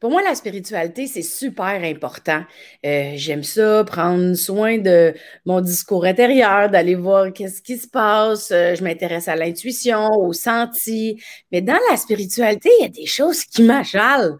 [0.00, 2.42] Pour moi, la spiritualité, c'est super important.
[2.86, 5.12] Euh, j'aime ça, prendre soin de
[5.44, 8.50] mon discours intérieur, d'aller voir qu'est-ce qui se passe.
[8.50, 11.22] Euh, je m'intéresse à l'intuition, au senti.
[11.52, 14.38] Mais dans la spiritualité, il y a des choses qui m'achalent.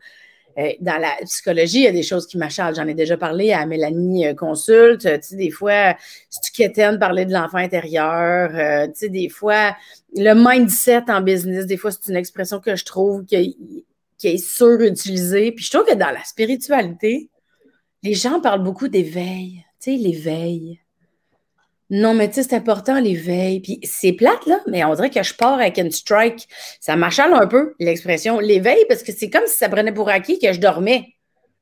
[0.58, 2.74] Euh, dans la psychologie, il y a des choses qui m'achalent.
[2.74, 5.02] J'en ai déjà parlé à Mélanie Consulte.
[5.02, 8.48] Tu sais, des fois, de parler de l'enfant intérieur.
[8.86, 9.76] tu sais, des fois,
[10.16, 13.84] le mindset en business, des fois, c'est une expression que je trouve qui,
[14.20, 15.50] qui est surutilisée.
[15.52, 17.30] Puis je trouve que dans la spiritualité,
[18.02, 19.64] les gens parlent beaucoup d'éveil.
[19.80, 20.78] Tu sais, l'éveil.
[21.88, 23.60] Non, mais tu sais, c'est important, l'éveil.
[23.60, 26.46] Puis c'est plate, là, mais on dirait que je pars avec une strike.
[26.80, 30.38] Ça m'achale un peu, l'expression l'éveil, parce que c'est comme si ça prenait pour acquis
[30.38, 31.14] que je dormais.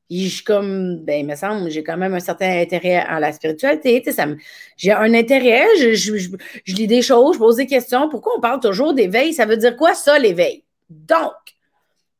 [0.09, 3.19] Puis je suis comme, ben, il me semble, j'ai quand même un certain intérêt en
[3.19, 4.03] la spiritualité.
[4.03, 4.37] Tu sais,
[4.77, 8.09] j'ai un intérêt, je, je, lis des choses, je pose des questions.
[8.09, 9.33] Pourquoi on parle toujours d'éveil?
[9.33, 10.65] Ça veut dire quoi, ça, l'éveil?
[10.91, 11.58] Donc,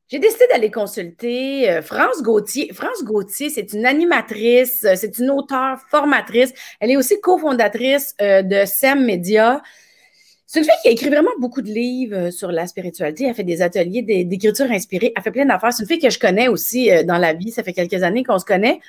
[0.09, 2.73] j'ai décidé d'aller consulter euh, France Gauthier.
[2.73, 6.53] France Gauthier, c'est une animatrice, euh, c'est une auteure, formatrice.
[6.81, 9.63] Elle est aussi cofondatrice euh, de SEM Media.
[10.47, 13.27] C'est une fille qui a écrit vraiment beaucoup de livres sur la spiritualité.
[13.27, 15.13] Elle fait des ateliers d'écriture inspirée.
[15.15, 15.75] Elle fait plein d'affaires.
[15.75, 17.51] C'est une fille que je connais aussi dans la vie.
[17.51, 18.81] Ça fait quelques années qu'on se connaît.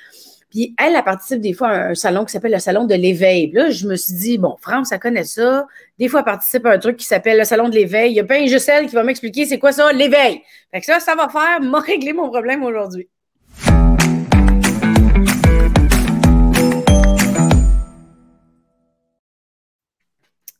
[0.50, 3.52] Puis elle, elle participe des fois à un salon qui s'appelle le salon de l'éveil.
[3.52, 5.68] Là, je me suis dit, bon, France, ça connaît ça.
[5.96, 8.10] Des fois, elle participe à un truc qui s'appelle le salon de l'éveil.
[8.10, 10.42] Il y a pas un Gisèle qui va m'expliquer c'est quoi ça, l'éveil.
[10.72, 13.08] Fait que ça, ça va faire m'a réglé mon problème aujourd'hui.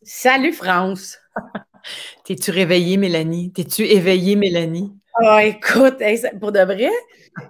[0.03, 1.17] Salut France.
[2.23, 3.51] T'es-tu réveillée, Mélanie?
[3.51, 4.93] T'es-tu éveillée, Mélanie?
[5.15, 5.97] Ah, écoute,
[6.39, 6.91] pour de vrai,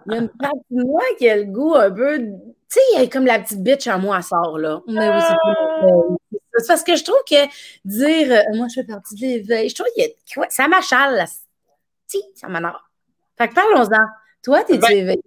[0.06, 2.18] il y a une partie de moi qui a le goût un peu.
[2.18, 2.26] Tu
[2.68, 4.82] sais, il y a comme la petite bitch en moi sort, là.
[4.98, 5.38] Ah!
[6.58, 7.46] C'est parce que je trouve que
[7.86, 11.26] dire euh, moi, je fais partie de l'éveil, je trouve que ça m'achale.
[12.08, 12.76] Si, ça m'énerve.
[13.38, 14.06] Fait que parlons-en.
[14.44, 15.22] Toi, t'es-tu ben, éveillé?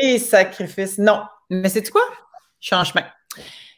[0.00, 0.98] Et sacrifice.
[0.98, 1.22] Non.
[1.48, 2.02] Mais c'est quoi?
[2.58, 3.04] Changement.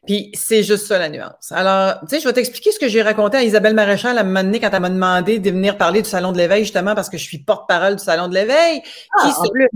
[0.07, 1.53] Puis c'est juste ça la nuance.
[1.53, 4.25] Alors, tu sais, je vais t'expliquer ce que j'ai raconté à Isabelle Maréchal à un
[4.25, 7.09] moment donné quand elle m'a demandé de venir parler du Salon de l'éveil, justement parce
[7.09, 8.83] que je suis porte-parole du Salon de l'éveil.
[8.83, 9.69] qui ah, se plaît,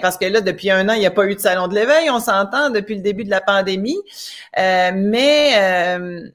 [0.00, 2.10] parce que là, depuis un an, il n'y a pas eu de Salon de l'éveil,
[2.10, 3.98] on s'entend depuis le début de la pandémie.
[4.56, 6.28] Euh, mais euh,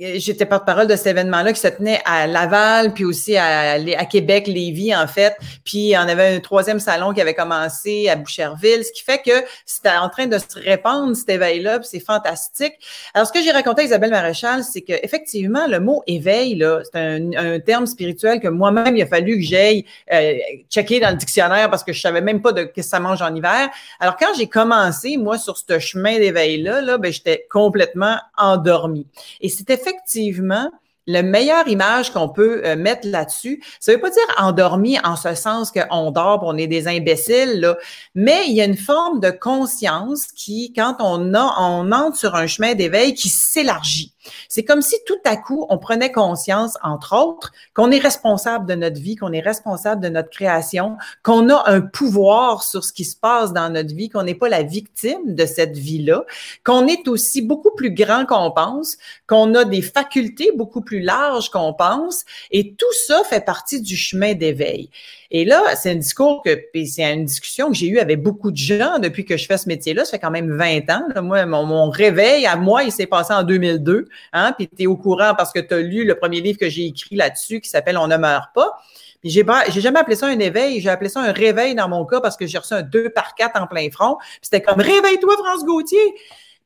[0.00, 4.96] J'étais porte-parole de cet événement-là qui se tenait à Laval, puis aussi à, Québec, Lévis,
[4.96, 5.36] en fait.
[5.62, 9.44] Puis on avait un troisième salon qui avait commencé à Boucherville, ce qui fait que
[9.66, 12.72] c'était en train de se répandre, cet éveil-là, puis c'est fantastique.
[13.12, 16.80] Alors, ce que j'ai raconté à Isabelle Maréchal, c'est que effectivement, le mot éveil, là,
[16.82, 20.38] c'est un, terme spirituel que moi-même, il a fallu que j'aille euh,
[20.70, 23.34] checker dans le dictionnaire parce que je savais même pas de que ça mange en
[23.34, 23.68] hiver.
[23.98, 29.06] Alors, quand j'ai commencé, moi, sur ce chemin d'éveil-là, là, ben, j'étais complètement endormie.
[29.42, 30.70] Et c'était effectivement,
[31.06, 35.34] la meilleure image qu'on peut euh, mettre là-dessus, ça veut pas dire endormi en ce
[35.34, 37.76] sens qu'on dort, on est des imbéciles, là,
[38.14, 42.34] mais il y a une forme de conscience qui, quand on, a, on entre sur
[42.34, 44.14] un chemin d'éveil, qui s'élargit.
[44.48, 48.74] C'est comme si tout à coup, on prenait conscience, entre autres, qu'on est responsable de
[48.74, 53.04] notre vie, qu'on est responsable de notre création, qu'on a un pouvoir sur ce qui
[53.04, 56.24] se passe dans notre vie, qu'on n'est pas la victime de cette vie-là,
[56.64, 61.50] qu'on est aussi beaucoup plus grand qu'on pense, qu'on a des facultés beaucoup plus larges
[61.50, 64.90] qu'on pense, et tout ça fait partie du chemin d'éveil.
[65.32, 68.56] Et là, c'est un discours que, c'est une discussion que j'ai eue avec beaucoup de
[68.56, 70.04] gens depuis que je fais ce métier-là.
[70.04, 71.22] Ça fait quand même 20 ans.
[71.22, 74.08] Moi, mon, réveil à moi, il s'est passé en 2002.
[74.32, 76.68] Hein, puis tu es au courant parce que tu as lu le premier livre que
[76.68, 78.72] j'ai écrit là-dessus qui s'appelle On ne meurt pas.
[79.20, 81.88] Puis j'ai pas, j'ai jamais appelé ça un éveil, j'ai appelé ça un réveil dans
[81.88, 84.16] mon cas parce que j'ai reçu un 2 par 4 en plein front.
[84.18, 86.14] Puis c'était comme réveille-toi France Gauthier.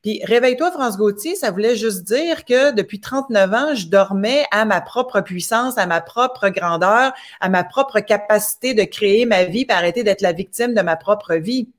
[0.05, 4.63] Puis réveille-toi, France Gauthier, ça voulait juste dire que depuis 39 ans, je dormais à
[4.63, 7.11] ma propre puissance, à ma propre grandeur,
[7.41, 10.95] à ma propre capacité de créer ma vie, pour arrêter d'être la victime de ma
[10.95, 11.69] propre vie.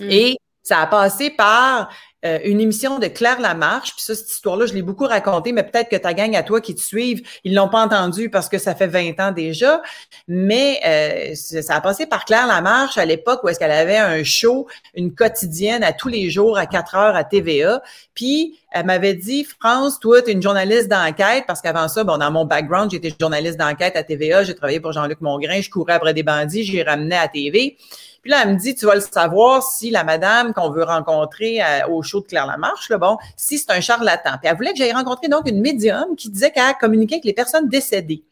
[0.00, 0.10] Mm.
[0.10, 1.90] Et ça a passé par
[2.24, 3.94] euh, une émission de Claire Lamarche.
[3.94, 6.60] Puis ça, cette histoire-là, je l'ai beaucoup racontée, mais peut-être que ta gang à toi
[6.60, 9.80] qui te suivent, ils l'ont pas entendu parce que ça fait 20 ans déjà.
[10.28, 14.22] Mais euh, ça a passé par Claire Lamarche à l'époque où est-ce qu'elle avait un
[14.22, 17.82] show, une quotidienne à tous les jours à 4 heures à TVA.
[18.14, 22.18] Puis elle m'avait dit, France, toi, tu es une journaliste d'enquête, parce qu'avant ça, bon,
[22.18, 25.94] dans mon background, j'étais journaliste d'enquête à TVA, j'ai travaillé pour Jean-Luc Mongrain, je courais
[25.94, 27.76] après des bandits, j'ai ramené à TV.
[28.22, 31.62] Puis là, elle me dit, tu vas le savoir si la madame qu'on veut rencontrer
[31.62, 34.32] euh, au de Claire Lamarche, bon, si c'est un charlatan.
[34.40, 37.32] Puis elle voulait que j'aille rencontrer donc une médium qui disait qu'elle communiquait avec les
[37.32, 38.24] personnes décédées.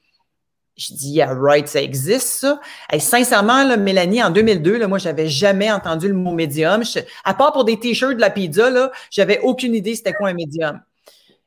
[0.77, 2.61] Je dis, yeah, right, ça existe, ça.
[2.99, 6.83] Sincèrement, Mélanie, en 2002, là, moi, j'avais jamais entendu le mot médium.
[7.25, 10.35] à part pour des t-shirts de la pizza, là, j'avais aucune idée c'était quoi un
[10.35, 10.81] médium.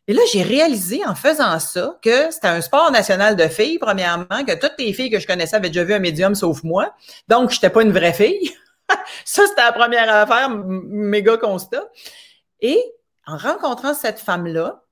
[0.07, 4.43] Et là, j'ai réalisé en faisant ça que c'était un sport national de filles, premièrement,
[4.45, 6.93] que toutes les filles que je connaissais avaient déjà vu un médium sauf moi.
[7.29, 8.51] Donc, je n'étais pas une vraie fille.
[9.23, 11.83] ça, c'était la première affaire, méga constat.
[12.61, 12.79] Et
[13.27, 14.83] en rencontrant cette femme-là,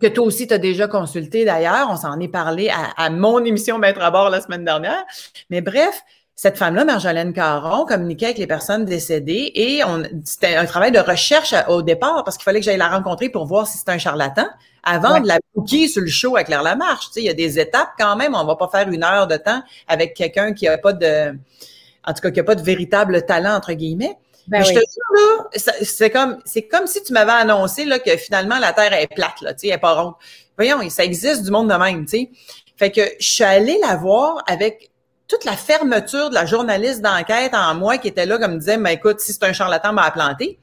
[0.00, 3.78] que toi aussi tu as déjà consulté d'ailleurs, on s'en est parlé à, mon émission
[3.78, 5.04] Maître à bord la semaine dernière.
[5.50, 6.02] Mais bref,
[6.34, 9.82] cette femme-là, Marjolaine Caron, communiquait avec les personnes décédées et
[10.24, 13.44] c'était un travail de recherche au départ parce qu'il fallait que j'aille la rencontrer pour
[13.44, 14.46] voir si c'était un charlatan
[14.82, 17.06] avant de la booker sur le show avec Claire Lamarche.
[17.08, 18.34] Tu sais, il y a des étapes quand même.
[18.34, 21.36] On va pas faire une heure de temps avec quelqu'un qui a pas de,
[22.04, 24.16] en tout cas, qui a pas de véritable talent, entre guillemets.
[24.48, 28.16] Ben je te dis, là, c'est comme, c'est comme si tu m'avais annoncé, là, que
[28.16, 30.14] finalement, la Terre est plate, là, tu sais, elle est pas ronde.
[30.56, 32.30] Voyons, ça existe du monde de même, tu sais.
[32.76, 34.90] Fait que je suis allée la voir avec
[35.28, 38.94] toute la fermeture de la journaliste d'enquête en moi qui était là, comme disait, mais
[38.94, 40.58] écoute, si c'est un charlatan, m'a planté.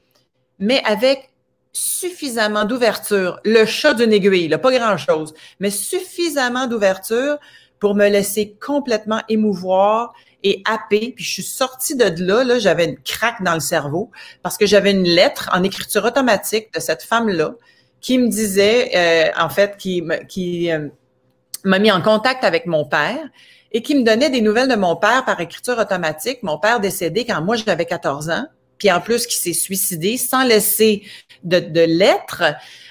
[0.59, 1.29] Mais avec
[1.71, 7.37] suffisamment d'ouverture, le chat d'une aiguille, là, pas grand-chose, mais suffisamment d'ouverture
[7.79, 10.13] pour me laisser complètement émouvoir
[10.43, 11.13] et happer.
[11.15, 14.11] Puis je suis sortie de là, là j'avais une craque dans le cerveau
[14.43, 17.55] parce que j'avais une lettre en écriture automatique de cette femme-là
[18.01, 20.87] qui me disait, euh, en fait, qui, qui euh,
[21.63, 23.19] m'a mis en contact avec mon père
[23.71, 26.41] et qui me donnait des nouvelles de mon père par écriture automatique.
[26.43, 28.45] Mon père décédé quand moi j'avais 14 ans,
[28.77, 31.03] puis en plus qui s'est suicidé sans laisser
[31.43, 32.43] de, de lettres.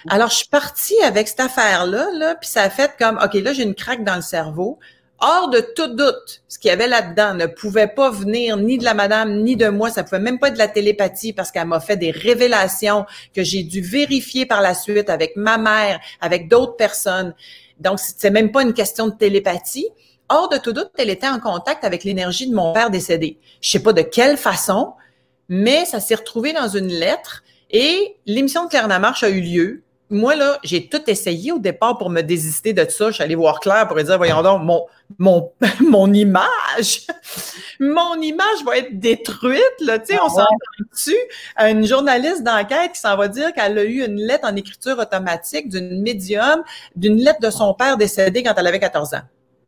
[0.08, 3.52] Alors je suis partie avec cette affaire-là, là, puis ça a fait comme, OK, là
[3.52, 4.78] j'ai une craque dans le cerveau.
[5.20, 8.84] Hors de tout doute, ce qu'il y avait là-dedans ne pouvait pas venir ni de
[8.84, 9.90] la madame ni de moi.
[9.90, 13.04] Ça pouvait même pas être de la télépathie parce qu'elle m'a fait des révélations
[13.34, 17.34] que j'ai dû vérifier par la suite avec ma mère, avec d'autres personnes.
[17.80, 19.88] Donc, c'est même pas une question de télépathie.
[20.28, 23.38] Hors de tout doute, elle était en contact avec l'énergie de mon père décédé.
[23.60, 24.92] Je sais pas de quelle façon,
[25.48, 29.82] mais ça s'est retrouvé dans une lettre et l'émission de Claire Namarche a eu lieu.
[30.10, 33.08] Moi, là, j'ai tout essayé au départ pour me désister de ça.
[33.08, 34.86] Je suis allée voir Claire pour lui dire, voyons donc, mon,
[35.18, 37.06] mon, mon image,
[37.78, 39.98] mon image va être détruite, là.
[39.98, 40.46] Tu sais, on ah s'en
[40.90, 41.16] dessus
[41.56, 44.98] à une journaliste d'enquête qui s'en va dire qu'elle a eu une lettre en écriture
[44.98, 46.62] automatique d'une médium,
[46.96, 49.22] d'une lettre de son père décédé quand elle avait 14 ans.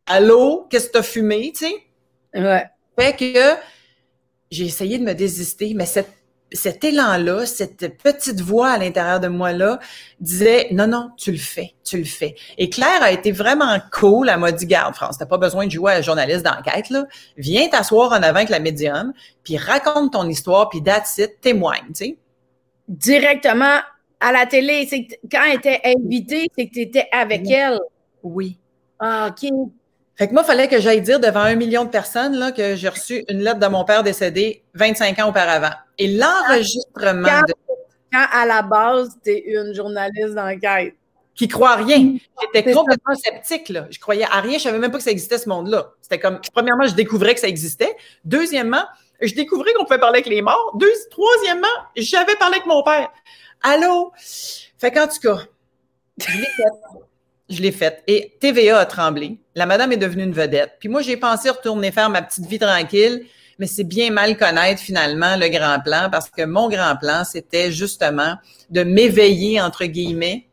[0.06, 1.75] Allô, qu'est-ce que t'as fumé, tu sais?
[2.34, 2.64] Ouais.
[2.98, 3.56] Fait que
[4.50, 6.19] j'ai essayé de me désister, mais cette
[6.52, 9.79] cet élan-là, cette petite voix à l'intérieur de moi-là
[10.20, 12.35] disait non, non, tu le fais, tu le fais.
[12.58, 14.29] Et Claire a été vraiment cool.
[14.29, 17.05] Elle m'a dit, garde, France, t'as pas besoin de jouer à la journaliste d'enquête, là.
[17.37, 19.12] Viens t'asseoir en avant avec la médium,
[19.44, 22.19] puis raconte ton histoire, puis that's it, témoigne, tu sais.
[22.88, 23.79] Directement
[24.19, 24.87] à la télé.
[24.88, 27.79] C'est quand elle était invitée, c'est que tu étais avec elle.
[28.23, 28.58] Oui.
[28.99, 29.50] Ah, OK.
[30.20, 32.76] Fait que moi, il fallait que j'aille dire devant un million de personnes là, que
[32.76, 35.70] j'ai reçu une lettre de mon père décédé 25 ans auparavant.
[35.96, 37.55] Et l'enregistrement quand, de...
[38.12, 40.93] quand à la base, tu es une journaliste d'enquête.
[41.34, 42.19] Qui croit à rien.
[42.55, 43.70] J'étais complètement sceptique.
[43.70, 43.87] Là.
[43.88, 44.58] Je croyais à rien.
[44.58, 45.93] Je savais même pas que ça existait, ce monde-là.
[46.02, 47.96] C'était comme, premièrement, je découvrais que ça existait.
[48.26, 48.84] Deuxièmement,
[49.23, 50.76] je découvrais qu'on pouvait parler avec les morts.
[50.78, 51.66] Deux, troisièmement,
[51.96, 53.11] j'avais parlé avec mon père.
[53.62, 54.12] Allô?
[54.76, 55.46] Fait qu'en tout cas,
[57.50, 58.02] je l'ai faite.
[58.06, 59.38] Et TVA a tremblé.
[59.55, 60.76] La madame est devenue une vedette.
[60.81, 63.25] Puis moi, j'ai pensé retourner faire ma petite vie tranquille,
[63.58, 67.70] mais c'est bien mal connaître finalement le grand plan parce que mon grand plan, c'était
[67.70, 68.37] justement
[68.70, 70.47] de m'éveiller, entre guillemets,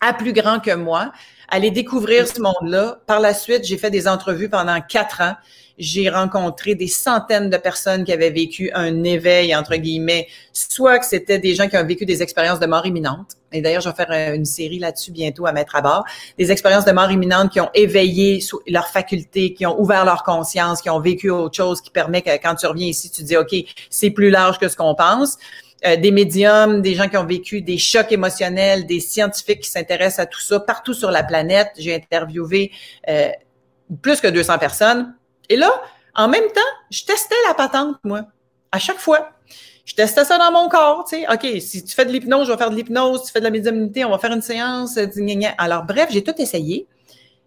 [0.00, 1.12] à plus grand que moi,
[1.48, 3.00] aller découvrir ce monde-là.
[3.06, 5.34] Par la suite, j'ai fait des entrevues pendant quatre ans
[5.78, 11.06] j'ai rencontré des centaines de personnes qui avaient vécu un éveil, entre guillemets, soit que
[11.06, 13.37] c'était des gens qui ont vécu des expériences de mort imminente.
[13.52, 16.04] Et d'ailleurs, je vais faire euh, une série là-dessus bientôt à mettre à bord.
[16.38, 20.82] Des expériences de mort imminente qui ont éveillé leurs facultés, qui ont ouvert leur conscience,
[20.82, 23.54] qui ont vécu autre chose, qui permet que quand tu reviens ici, tu dis, OK,
[23.90, 25.38] c'est plus large que ce qu'on pense.
[25.86, 30.18] Euh, des médiums, des gens qui ont vécu des chocs émotionnels, des scientifiques qui s'intéressent
[30.18, 31.68] à tout ça partout sur la planète.
[31.78, 32.72] J'ai interviewé
[33.08, 33.30] euh,
[34.02, 35.14] plus que 200 personnes
[35.48, 35.70] et là,
[36.14, 38.22] en même temps, je testais la patente, moi,
[38.72, 39.30] à chaque fois.
[39.88, 41.26] Je testais ça dans mon corps, tu sais.
[41.32, 43.20] OK, si tu fais de l'hypnose, je vais faire de l'hypnose.
[43.20, 44.98] Si tu fais de la médiumnité, on va faire une séance.
[45.56, 46.86] Alors, bref, j'ai tout essayé.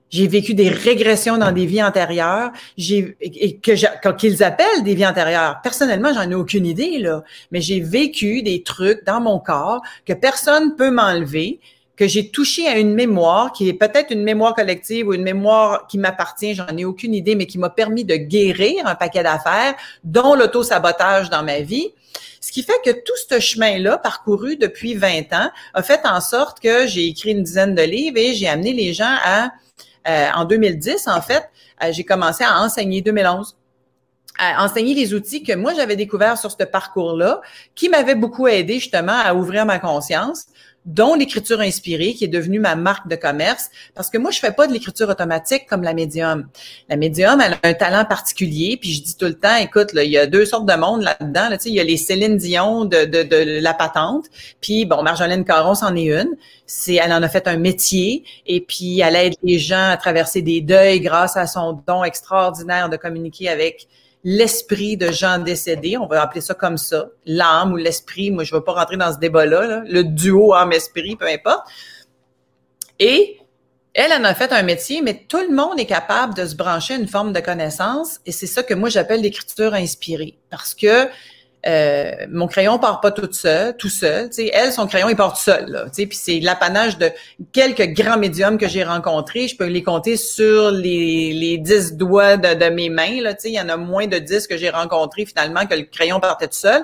[0.09, 3.15] J'ai vécu des régressions dans des vies antérieures, j'ai
[3.61, 5.59] que qu'ils appellent des vies antérieures.
[5.61, 10.11] Personnellement, j'en ai aucune idée là, mais j'ai vécu des trucs dans mon corps que
[10.11, 11.61] personne peut m'enlever
[11.95, 15.85] que j'ai touché à une mémoire qui est peut-être une mémoire collective ou une mémoire
[15.87, 19.75] qui m'appartient, j'en ai aucune idée, mais qui m'a permis de guérir un paquet d'affaires,
[20.03, 21.93] dont l'auto-sabotage dans ma vie.
[22.39, 26.59] Ce qui fait que tout ce chemin-là, parcouru depuis 20 ans, a fait en sorte
[26.59, 29.51] que j'ai écrit une dizaine de livres et j'ai amené les gens à,
[30.07, 31.49] euh, en 2010, en fait,
[31.83, 33.55] euh, j'ai commencé à enseigner 2011
[34.39, 37.41] à enseigner les outils que moi j'avais découverts sur ce parcours-là,
[37.75, 40.45] qui m'avaient beaucoup aidé justement à ouvrir ma conscience
[40.85, 44.51] dont l'écriture inspirée, qui est devenue ma marque de commerce, parce que moi, je fais
[44.51, 46.47] pas de l'écriture automatique comme la médium.
[46.89, 50.03] La médium, elle a un talent particulier, puis je dis tout le temps, écoute, là,
[50.03, 51.49] il y a deux sortes de monde là-dedans.
[51.49, 54.25] Là, il y a les Céline Dion de, de, la patente,
[54.59, 56.35] puis bon, Marjolaine Caron, c'en est une.
[56.65, 60.41] C'est, elle en a fait un métier, et puis elle aide les gens à traverser
[60.41, 63.87] des deuils grâce à son don extraordinaire de communiquer avec
[64.23, 68.53] l'esprit de gens décédés, on va appeler ça comme ça, l'âme ou l'esprit, moi je
[68.53, 71.67] ne vais pas rentrer dans ce débat-là, le duo âme-esprit, peu importe.
[72.99, 73.37] Et
[73.93, 76.93] elle en a fait un métier, mais tout le monde est capable de se brancher
[76.93, 81.07] à une forme de connaissance, et c'est ça que moi j'appelle l'écriture inspirée, parce que
[81.67, 84.31] euh, mon crayon part pas tout seul, tout seul.
[84.31, 85.89] sais, elle, son crayon, il part tout seul.
[85.93, 87.11] Puis c'est l'apanage de
[87.51, 89.47] quelques grands médiums que j'ai rencontrés.
[89.47, 93.21] Je peux les compter sur les, les dix doigts de, mes mains.
[93.21, 96.19] Là, il y en a moins de dix que j'ai rencontrés finalement que le crayon
[96.19, 96.83] partait tout seul.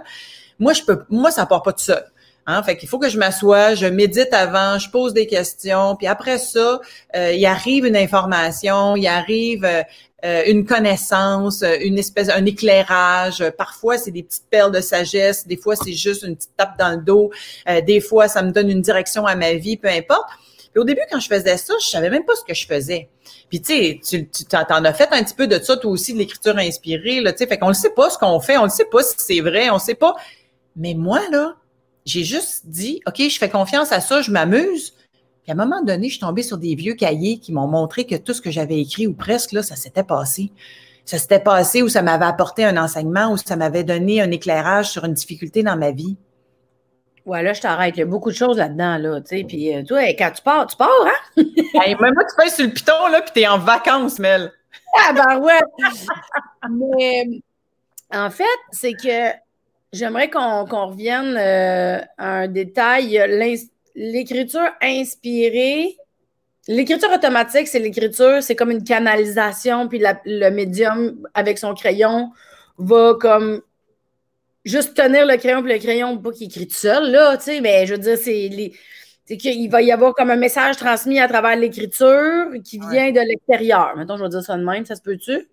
[0.59, 2.03] Moi, je peux, moi, ça part pas tout seul.
[2.47, 2.63] Hein?
[2.63, 6.37] Fait qu'il faut que je m'assoie, je médite avant, je pose des questions, puis après
[6.37, 6.79] ça,
[7.15, 9.83] euh, il arrive une information, il arrive euh,
[10.23, 13.43] une connaissance, euh, une espèce, un éclairage.
[13.57, 15.45] Parfois, c'est des petites perles de sagesse.
[15.45, 17.29] Des fois, c'est juste une petite tape dans le dos.
[17.69, 20.27] Euh, des fois, ça me donne une direction à ma vie, peu importe.
[20.71, 23.09] Puis au début, quand je faisais ça, je savais même pas ce que je faisais.
[23.49, 26.57] Puis tu sais, tu, as fait un petit peu de ça, toi aussi, de l'écriture
[26.57, 27.47] inspirée, là, tu sais.
[27.47, 29.69] Fait qu'on ne sait pas ce qu'on fait, on ne sait pas si c'est vrai,
[29.69, 30.15] on ne sait pas.
[30.75, 31.55] Mais moi, là,
[32.05, 34.93] j'ai juste dit, OK, je fais confiance à ça, je m'amuse
[35.47, 38.15] à un moment donné, je suis tombée sur des vieux cahiers qui m'ont montré que
[38.15, 40.51] tout ce que j'avais écrit, ou presque, là, ça s'était passé.
[41.05, 44.89] Ça s'était passé ou ça m'avait apporté un enseignement ou ça m'avait donné un éclairage
[44.89, 46.17] sur une difficulté dans ma vie.
[47.25, 47.95] Ouais, là, je t'arrête.
[47.95, 49.45] Il y a beaucoup de choses là-dedans, là, tu sais.
[49.45, 51.43] Puis euh, toi, quand tu pars, tu pars, hein?
[52.01, 54.51] même moi, tu fais sur le piton, là, puis t'es en vacances, Mel.
[54.97, 55.59] Ah, ben ouais!
[56.69, 57.41] Mais
[58.13, 59.33] en fait, c'est que
[59.93, 63.17] j'aimerais qu'on revienne euh, à un détail
[63.97, 65.97] l'écriture inspirée,
[66.67, 72.31] l'écriture automatique, c'est l'écriture, c'est comme une canalisation, puis le médium avec son crayon
[72.77, 73.61] va comme
[74.63, 77.59] juste tenir le crayon, puis le crayon, pas qu'il écrit tout seul, là, tu sais,
[77.61, 81.55] mais je veux dire, c'est qu'il va y avoir comme un message transmis à travers
[81.55, 83.95] l'écriture qui vient de l'extérieur.
[83.95, 85.49] Maintenant, je vais dire ça de même, ça se peut-tu?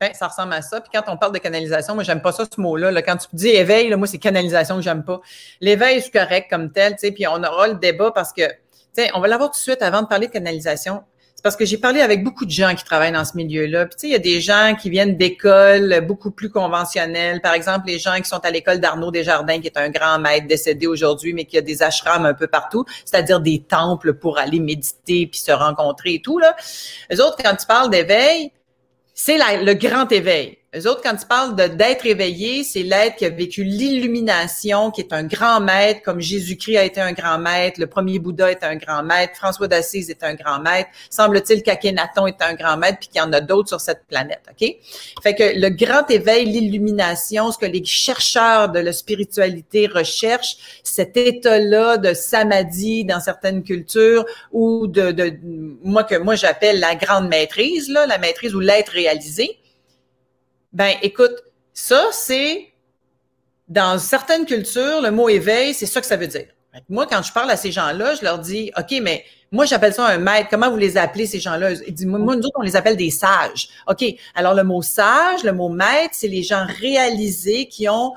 [0.00, 0.80] Ben, ça ressemble à ça.
[0.80, 3.00] Puis quand on parle de canalisation, moi, j'aime pas ça, ce mot-là.
[3.02, 5.20] Quand tu dis éveil, là, moi, c'est canalisation que j'aime pas.
[5.60, 8.54] L'éveil, c'est correct comme tel, tu sais, puis on aura le débat parce que, tu
[8.92, 11.04] sais, on va l'avoir tout de suite avant de parler de canalisation.
[11.36, 13.86] C'est parce que j'ai parlé avec beaucoup de gens qui travaillent dans ce milieu-là.
[13.86, 17.40] Puis, tu sais, il y a des gens qui viennent d'écoles beaucoup plus conventionnelles.
[17.40, 20.46] Par exemple, les gens qui sont à l'école d'Arnaud Desjardins, qui est un grand maître
[20.46, 24.58] décédé aujourd'hui, mais qui a des ashrams un peu partout, c'est-à-dire des temples pour aller
[24.58, 26.56] méditer puis se rencontrer et tout, là.
[27.10, 28.50] Les autres, quand tu parles d'éveil,
[29.14, 30.58] c'est le grand éveil.
[30.74, 35.12] Les autres, quand ils parlent d'être éveillé, c'est l'être qui a vécu l'illumination, qui est
[35.12, 38.74] un grand maître, comme Jésus-Christ a été un grand maître, le premier Bouddha est un
[38.74, 43.08] grand maître, François d'Assise est un grand maître, semble-t-il qu'Akhenaton est un grand maître, puis
[43.08, 44.68] qu'il y en a d'autres sur cette planète, OK?
[45.22, 51.16] Fait que le grand éveil, l'illumination, ce que les chercheurs de la spiritualité recherchent, cet
[51.16, 55.34] état-là de samadhi dans certaines cultures, ou de, de
[55.84, 59.60] moi que moi j'appelle la grande maîtrise, là, la maîtrise ou l'être réalisé,
[60.74, 61.32] ben, écoute,
[61.72, 62.72] ça, c'est
[63.68, 66.46] dans certaines cultures, le mot éveil, c'est ça que ça veut dire.
[66.88, 70.06] Moi, quand je parle à ces gens-là, je leur dis, OK, mais moi, j'appelle ça
[70.06, 70.48] un maître.
[70.50, 71.70] Comment vous les appelez, ces gens-là?
[71.86, 73.68] Ils disent, moi, nous autres, on les appelle des sages.
[73.86, 74.04] OK.
[74.34, 78.12] Alors, le mot sage, le mot maître, c'est les gens réalisés qui ont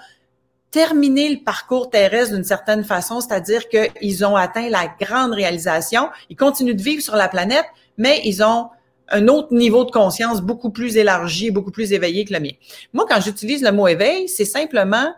[0.72, 6.10] terminé le parcours terrestre d'une certaine façon, c'est-à-dire qu'ils ont atteint la grande réalisation.
[6.32, 7.66] Ils continuent de vivre sur la planète,
[7.98, 8.70] mais ils ont
[9.10, 12.52] un autre niveau de conscience beaucoup plus élargi, beaucoup plus éveillé que le mien.
[12.94, 15.14] Moi, quand j'utilise le mot éveil, c'est simplement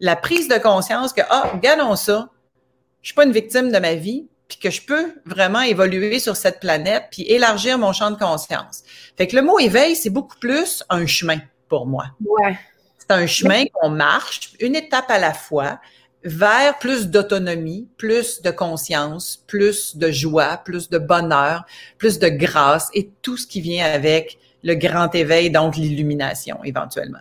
[0.00, 2.30] la prise de conscience que, ah, regardons ça,
[3.02, 6.36] je suis pas une victime de ma vie, puis que je peux vraiment évoluer sur
[6.36, 8.82] cette planète, puis élargir mon champ de conscience.
[9.16, 12.06] Fait que le mot éveil, c'est beaucoup plus un chemin pour moi.
[12.24, 12.58] Ouais.
[12.98, 15.80] C'est un chemin qu'on marche, une étape à la fois,
[16.24, 21.64] vers plus d'autonomie, plus de conscience, plus de joie, plus de bonheur,
[21.98, 27.20] plus de grâce et tout ce qui vient avec le grand éveil, donc l'illumination éventuellement.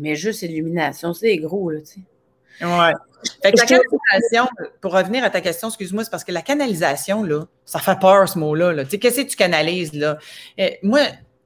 [0.00, 2.66] Mais juste l'illumination, c'est gros, là, tu sais.
[2.66, 2.92] Ouais.
[3.42, 4.48] Fait que la canalisation,
[4.80, 8.28] pour revenir à ta question, excuse-moi, c'est parce que la canalisation, là, ça fait peur,
[8.28, 8.72] ce mot-là.
[8.72, 8.84] Là.
[8.84, 10.18] Tu sais, qu'est-ce que tu canalises, là?
[10.58, 11.00] Et moi,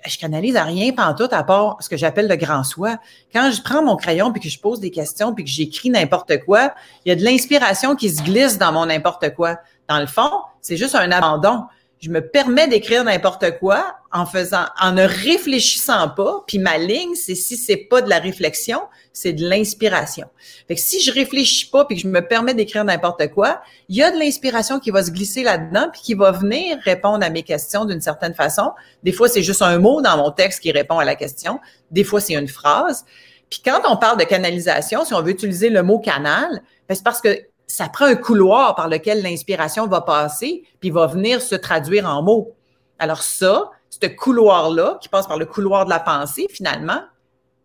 [0.07, 2.99] je canalise à rien tout à part ce que j'appelle le grand soi.
[3.33, 6.45] Quand je prends mon crayon puis que je pose des questions puis que j'écris n'importe
[6.45, 6.75] quoi,
[7.05, 9.59] il y a de l'inspiration qui se glisse dans mon n'importe quoi.
[9.88, 11.64] Dans le fond, c'est juste un abandon.
[12.00, 16.45] Je me permets d'écrire n'importe quoi en faisant, en ne réfléchissant pas.
[16.47, 18.81] Puis ma ligne, c'est si c'est pas de la réflexion,
[19.12, 20.26] c'est de l'inspiration.
[20.69, 24.02] Fait si je réfléchis pas puis que je me permets d'écrire n'importe quoi, il y
[24.02, 27.43] a de l'inspiration qui va se glisser là-dedans puis qui va venir répondre à mes
[27.43, 28.73] questions d'une certaine façon.
[29.02, 31.59] Des fois, c'est juste un mot dans mon texte qui répond à la question.
[31.90, 33.05] Des fois, c'est une phrase.
[33.50, 37.05] Puis quand on parle de canalisation, si on veut utiliser le mot canal, ben, c'est
[37.05, 41.54] parce que ça prend un couloir par lequel l'inspiration va passer, puis va venir se
[41.54, 42.56] traduire en mots.
[42.98, 47.02] Alors ça, ce couloir-là, qui passe par le couloir de la pensée, finalement,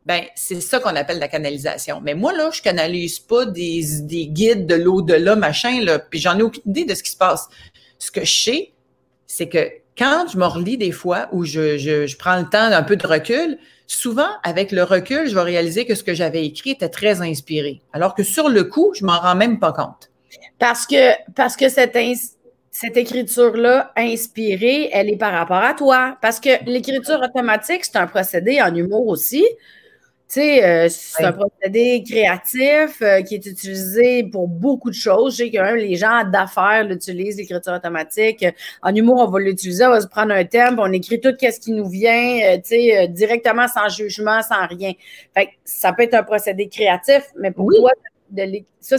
[0.05, 2.01] ben c'est ça qu'on appelle la canalisation.
[2.01, 5.79] Mais moi, là, je canalise pas des, des guides de l'au-delà, machin,
[6.09, 7.47] puis j'en ai aucune idée de ce qui se passe.
[7.97, 8.73] Ce que je sais,
[9.25, 12.97] c'est que quand je me relis des fois, je, je prends le temps d'un peu
[12.97, 13.57] de recul,
[13.87, 17.81] souvent, avec le recul, je vais réaliser que ce que j'avais écrit était très inspiré.
[17.93, 20.09] Alors que sur le coup, je m'en rends même pas compte.
[20.59, 21.97] Parce que, parce que cette,
[22.71, 26.17] cette écriture-là inspirée, elle est par rapport à toi.
[26.21, 29.45] Parce que l'écriture automatique, c'est un procédé en humour aussi.
[30.33, 35.33] Tu sais, euh, c'est un procédé créatif euh, qui est utilisé pour beaucoup de choses.
[35.33, 38.43] Je sais que même les gens d'affaires l'utilisent, l'écriture automatique.
[38.81, 41.59] En humour, on va l'utiliser, on va se prendre un thème, on écrit tout ce
[41.59, 44.93] qui nous vient, euh, tu sais, directement, sans jugement, sans rien.
[45.35, 47.91] Fait que ça peut être un procédé créatif, mais pour toi,
[48.79, 48.95] ça,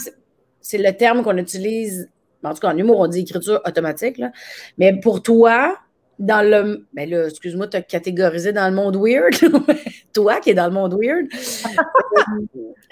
[0.61, 2.09] c'est le terme qu'on utilise.
[2.45, 4.19] En tout cas, en humour, on dit écriture automatique.
[4.19, 4.31] Là.
[4.79, 5.79] Mais pour toi,
[6.19, 6.87] dans le.
[6.93, 9.35] Ben là, excuse-moi, tu as catégorisé dans le monde weird.
[10.13, 11.27] Toi qui es dans le monde weird.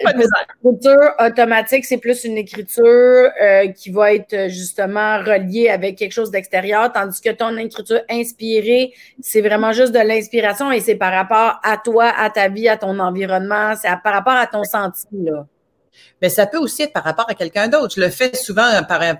[0.00, 6.30] L'écriture automatique, c'est plus une écriture euh, qui va être justement reliée avec quelque chose
[6.30, 11.60] d'extérieur, tandis que ton écriture inspirée, c'est vraiment juste de l'inspiration et c'est par rapport
[11.62, 15.46] à toi, à ta vie, à ton environnement, c'est par rapport à ton sentiment.
[16.20, 17.94] Mais ça peut aussi être par rapport à quelqu'un d'autre.
[17.96, 18.68] Je le fais souvent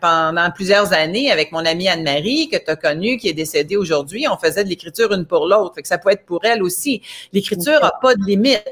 [0.01, 4.27] pendant plusieurs années avec mon amie Anne-Marie, que tu as connue, qui est décédée aujourd'hui.
[4.31, 5.77] On faisait de l'écriture une pour l'autre.
[5.85, 7.03] Ça peut être pour elle aussi.
[7.33, 8.63] L'écriture n'a pas de limite.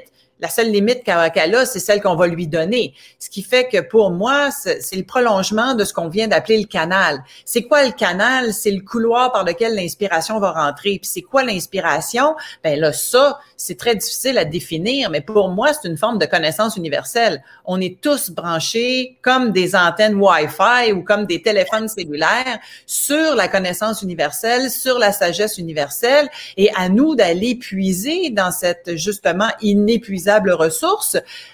[0.40, 2.94] La seule limite qu'elle a, c'est celle qu'on va lui donner.
[3.18, 6.66] Ce qui fait que pour moi, c'est le prolongement de ce qu'on vient d'appeler le
[6.66, 7.22] canal.
[7.44, 8.54] C'est quoi le canal?
[8.54, 10.98] C'est le couloir par lequel l'inspiration va rentrer.
[10.98, 12.36] Puis c'est quoi l'inspiration?
[12.64, 16.24] Ben là, ça, c'est très difficile à définir, mais pour moi, c'est une forme de
[16.24, 17.42] connaissance universelle.
[17.66, 23.48] On est tous branchés comme des antennes Wi-Fi ou comme des téléphones cellulaires sur la
[23.48, 30.29] connaissance universelle, sur la sagesse universelle, et à nous d'aller puiser dans cette justement inépuisable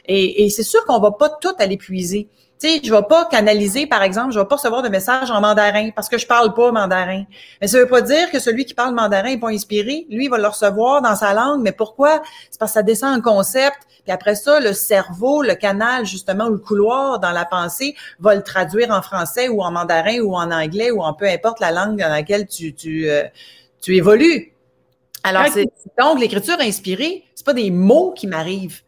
[0.07, 2.29] Et, c'est sûr qu'on va pas tout aller puiser.
[2.59, 5.43] Tu sais, je vais pas canaliser, par exemple, je vais pas recevoir de messages en
[5.43, 7.25] mandarin parce que je parle pas mandarin.
[7.61, 10.07] Mais ça veut pas dire que celui qui parle mandarin est pas inspiré.
[10.09, 11.61] Lui, il va le recevoir dans sa langue.
[11.62, 12.23] Mais pourquoi?
[12.51, 13.77] C'est parce que ça descend en concept.
[14.05, 18.35] Puis après ça, le cerveau, le canal, justement, ou le couloir dans la pensée va
[18.35, 21.73] le traduire en français ou en mandarin ou en anglais ou en peu importe la
[21.73, 23.25] langue dans laquelle tu, tu, euh,
[23.83, 24.56] tu évolues.
[25.27, 25.67] Alors, c'est,
[25.99, 28.83] donc, l'écriture inspirée, c'est pas des mots qui m'arrivent.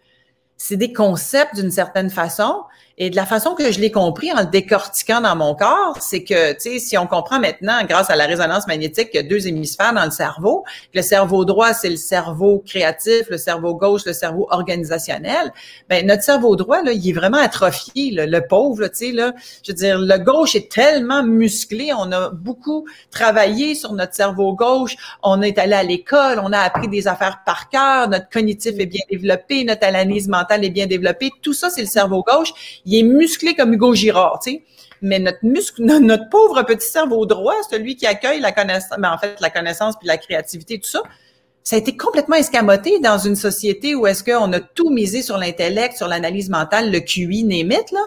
[0.57, 2.63] C'est des concepts d'une certaine façon
[3.01, 6.25] et de la façon que je l'ai compris en le décortiquant dans mon corps, c'est
[6.25, 9.29] que, tu sais, si on comprend maintenant, grâce à la résonance magnétique, qu'il y a
[9.29, 14.05] deux hémisphères dans le cerveau, le cerveau droit, c'est le cerveau créatif, le cerveau gauche,
[14.05, 15.53] le cerveau organisationnel,
[15.89, 19.33] ben notre cerveau droit, là, il est vraiment atrophié, le pauvre, tu sais, là.
[19.65, 24.55] Je veux dire, le gauche est tellement musclé, on a beaucoup travaillé sur notre cerveau
[24.55, 28.75] gauche, on est allé à l'école, on a appris des affaires par cœur, notre cognitif
[28.77, 32.53] est bien développé, notre analyse mentale est bien développée, tout ça, c'est le cerveau gauche
[32.89, 34.63] il est musclé comme Hugo Girard, tu.
[35.03, 39.19] Mais notre muscle, notre pauvre petit cerveau droit, celui qui accueille la connaissance, ben en
[39.19, 41.03] fait, la connaissance puis la créativité, tout ça,
[41.63, 45.37] ça a été complètement escamoté dans une société où est-ce qu'on a tout misé sur
[45.37, 48.01] l'intellect, sur l'analyse mentale, le QI, némite, là.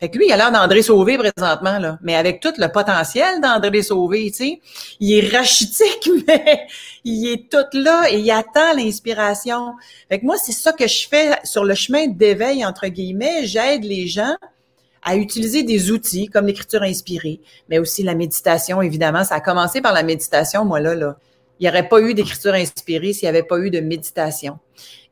[0.00, 1.98] Fait que lui, il a l'air d'André Sauvé présentement, là.
[2.02, 4.60] Mais avec tout le potentiel d'André Sauvé, tu sais.
[4.98, 6.66] Il est rachitique, mais
[7.04, 9.74] il est tout là et il attend l'inspiration.
[10.08, 13.46] Fait que moi, c'est ça que je fais sur le chemin d'éveil, entre guillemets.
[13.46, 14.34] J'aide les gens
[15.02, 19.24] à utiliser des outils comme l'écriture inspirée, mais aussi la méditation, évidemment.
[19.24, 21.16] Ça a commencé par la méditation, moi, là, là
[21.60, 24.58] il n'y aurait pas eu d'écriture inspirée s'il n'y avait pas eu de méditation.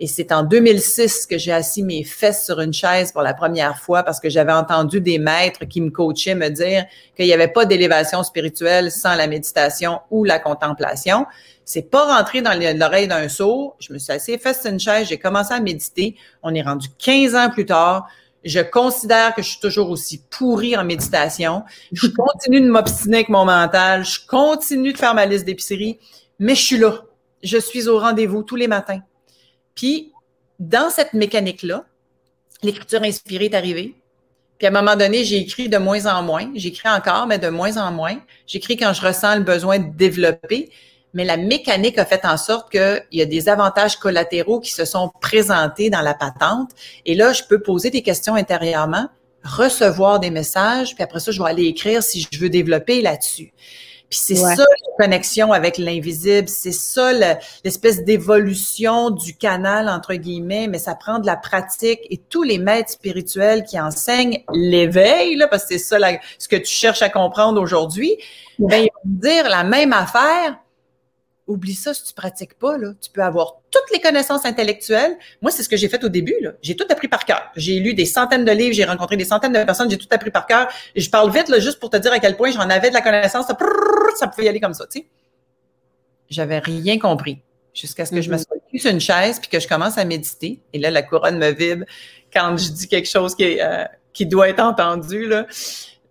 [0.01, 3.79] Et c'est en 2006 que j'ai assis mes fesses sur une chaise pour la première
[3.79, 7.49] fois parce que j'avais entendu des maîtres qui me coachaient me dire qu'il n'y avait
[7.49, 11.27] pas d'élévation spirituelle sans la méditation ou la contemplation.
[11.67, 13.77] C'est pas rentré dans l'oreille d'un sourd.
[13.79, 16.17] Je me suis assis fesses sur une chaise, j'ai commencé à méditer.
[16.43, 18.09] On est rendu 15 ans plus tard.
[18.43, 21.65] Je considère que je suis toujours aussi pourri en méditation.
[21.93, 24.07] Je continue de m'obstiner avec mon mental.
[24.07, 25.99] Je continue de faire ma liste d'épicerie
[26.39, 27.05] mais je suis là.
[27.43, 29.01] Je suis au rendez-vous tous les matins.
[29.75, 30.13] Puis,
[30.59, 31.85] dans cette mécanique-là,
[32.63, 33.95] l'écriture inspirée est arrivée.
[34.59, 36.51] Puis à un moment donné, j'ai écrit de moins en moins.
[36.57, 38.19] J'écris encore, mais de moins en moins.
[38.47, 40.71] J'écris quand je ressens le besoin de développer.
[41.15, 44.85] Mais la mécanique a fait en sorte qu'il y a des avantages collatéraux qui se
[44.85, 46.71] sont présentés dans la patente.
[47.07, 49.09] Et là, je peux poser des questions intérieurement,
[49.45, 53.53] recevoir des messages, puis après ça, je vais aller écrire si je veux développer là-dessus.
[54.11, 57.13] Puis c'est ça la connexion avec l'invisible, c'est ça
[57.65, 62.01] l'espèce d'évolution du canal entre guillemets, mais ça prend de la pratique.
[62.09, 65.99] Et tous les maîtres spirituels qui enseignent l'éveil là, parce que c'est ça
[66.39, 68.17] ce que tu cherches à comprendre aujourd'hui,
[68.59, 70.59] ben ils vont dire la même affaire,
[71.49, 72.93] Oublie ça si tu pratiques pas, là.
[73.01, 75.17] Tu peux avoir toutes les connaissances intellectuelles.
[75.41, 76.53] Moi, c'est ce que j'ai fait au début, là.
[76.61, 77.51] J'ai tout appris par cœur.
[77.57, 80.31] J'ai lu des centaines de livres, j'ai rencontré des centaines de personnes, j'ai tout appris
[80.31, 80.69] par cœur.
[80.95, 83.01] Je parle vite, là, juste pour te dire à quel point j'en avais de la
[83.01, 83.47] connaissance.
[83.47, 83.55] Ça,
[84.29, 85.07] pouvait y aller comme ça, tu sais.
[86.29, 87.41] J'avais rien compris.
[87.73, 88.45] Jusqu'à ce que je me mm-hmm.
[88.45, 90.61] sois sur une chaise puis que je commence à méditer.
[90.75, 91.87] Et là, la couronne me vibre
[92.31, 95.47] quand je dis quelque chose qui, euh, qui doit être entendu, là.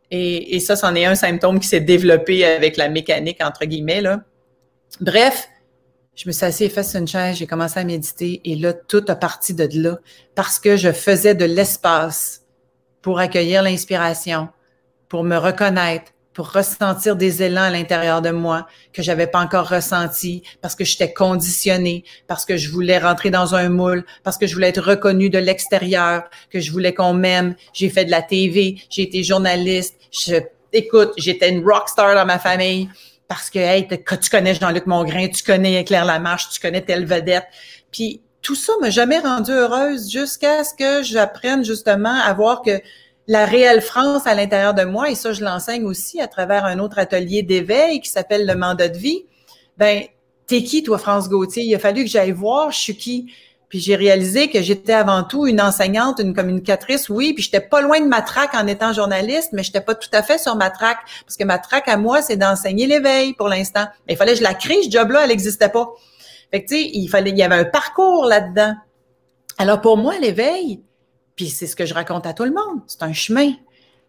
[0.10, 4.02] Et, et ça, c'en est un symptôme qui s'est développé avec la mécanique, entre guillemets,
[4.02, 4.21] là
[5.00, 5.47] Bref,
[6.15, 9.06] je me suis assise face à une chaise, j'ai commencé à méditer et là, tout
[9.08, 10.00] a parti de là
[10.34, 12.41] parce que je faisais de l'espace
[13.04, 14.50] pour accueillir l'inspiration,
[15.08, 19.69] pour me reconnaître, pour ressentir des élans à l'intérieur de moi que j'avais pas encore
[19.69, 24.47] ressenti parce que j'étais conditionnée, parce que je voulais rentrer dans un moule, parce que
[24.47, 27.56] je voulais être reconnue de l'extérieur, que je voulais qu'on m'aime.
[27.73, 29.95] J'ai fait de la TV, j'ai été journaliste,
[30.73, 32.89] écoute, j'étais une rockstar dans ma famille
[33.28, 37.46] parce que hey, tu connais Jean-Luc Mongrain, tu connais Claire Lamarche, tu connais telle vedette.
[37.92, 42.80] Puis tout ça m'a jamais rendue heureuse jusqu'à ce que j'apprenne justement à voir que
[43.28, 46.80] la réelle France à l'intérieur de moi, et ça je l'enseigne aussi à travers un
[46.80, 49.26] autre atelier d'éveil qui s'appelle le mandat de vie.
[49.78, 50.04] Ben,
[50.46, 51.63] t'es qui toi, France Gauthier?
[51.63, 53.32] Il a fallu que j'aille voir je suis qui?
[53.69, 57.82] Puis j'ai réalisé que j'étais avant tout une enseignante, une communicatrice, oui, puis j'étais pas
[57.82, 60.69] loin de ma traque en étant journaliste, mais j'étais pas tout à fait sur ma
[60.69, 63.86] traque parce que ma traque à moi, c'est d'enseigner l'éveil pour l'instant.
[64.08, 65.89] Mais il fallait que je la crée, ce job-là, elle n'existait pas.
[66.49, 68.73] Fait que tu sais, il fallait il y avait un parcours là-dedans.
[69.58, 70.82] Alors pour moi l'éveil,
[71.36, 73.51] puis c'est ce que je raconte à tout le monde, c'est un chemin.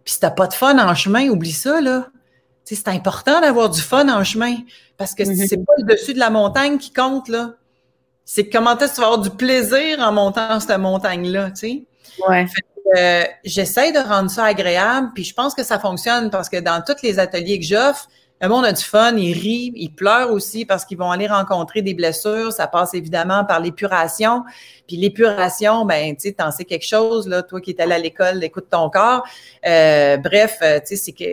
[0.05, 2.07] Puis si t'as pas de fun en chemin, oublie ça là.
[2.65, 4.55] Tu sais, c'est important d'avoir du fun en chemin
[4.97, 5.49] parce que mm-hmm.
[5.49, 7.55] c'est pas le dessus de la montagne qui compte là
[8.31, 11.83] c'est comment est-ce que tu vas avoir du plaisir en montant cette montagne-là, tu sais?
[12.29, 12.45] Ouais.
[12.95, 16.83] Euh, j'essaie de rendre ça agréable, puis je pense que ça fonctionne parce que dans
[16.87, 18.07] tous les ateliers que j'offre,
[18.41, 21.83] le monde a du fun, il rit, il pleure aussi parce qu'ils vont aller rencontrer
[21.83, 22.53] des blessures.
[22.53, 24.45] Ça passe évidemment par l'épuration.
[24.87, 27.99] Puis l'épuration, ben, tu sais, t'en sais quelque chose, là, toi qui es allé à
[27.99, 29.25] l'école, écoute ton corps.
[29.67, 31.25] Euh, bref, euh, tu sais, c'est que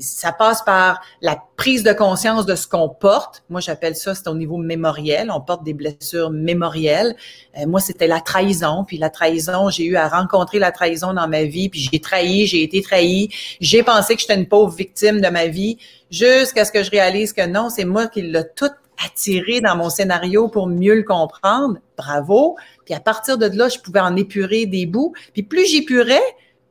[0.00, 3.44] ça passe par la prise de conscience de ce qu'on porte.
[3.50, 5.30] Moi, j'appelle ça, c'est au niveau mémoriel.
[5.30, 7.14] On porte des blessures mémorielles.
[7.58, 8.84] Euh, moi, c'était la trahison.
[8.84, 11.68] Puis la trahison, j'ai eu à rencontrer la trahison dans ma vie.
[11.68, 13.28] Puis j'ai trahi, j'ai été trahi.
[13.60, 15.78] J'ai pensé que j'étais une pauvre victime de ma vie
[16.10, 18.70] jusqu'à ce que je réalise que non, c'est moi qui l'ai tout
[19.04, 21.78] attiré dans mon scénario pour mieux le comprendre.
[21.96, 22.56] Bravo.
[22.84, 25.12] Puis à partir de là, je pouvais en épurer des bouts.
[25.32, 26.22] Puis plus j'épurais,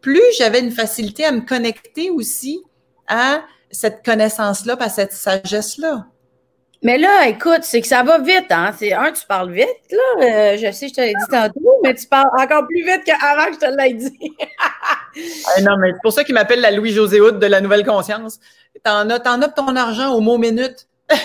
[0.01, 2.63] plus j'avais une facilité à me connecter aussi
[3.07, 6.07] à cette connaissance-là, à cette sagesse-là.
[6.83, 8.71] Mais là, écoute, c'est que ça va vite, hein?
[8.77, 10.23] C'est un, tu parles vite, là.
[10.23, 13.47] Euh, je sais, je te l'ai dit tantôt, mais tu parles encore plus vite qu'avant
[13.47, 14.35] que je te l'ai dit.
[14.59, 18.39] Ah, non, mais c'est pour ça qu'il m'appelle la Louis-José de la Nouvelle Conscience.
[18.85, 20.87] T'en as, t'en as ton argent au mot minute.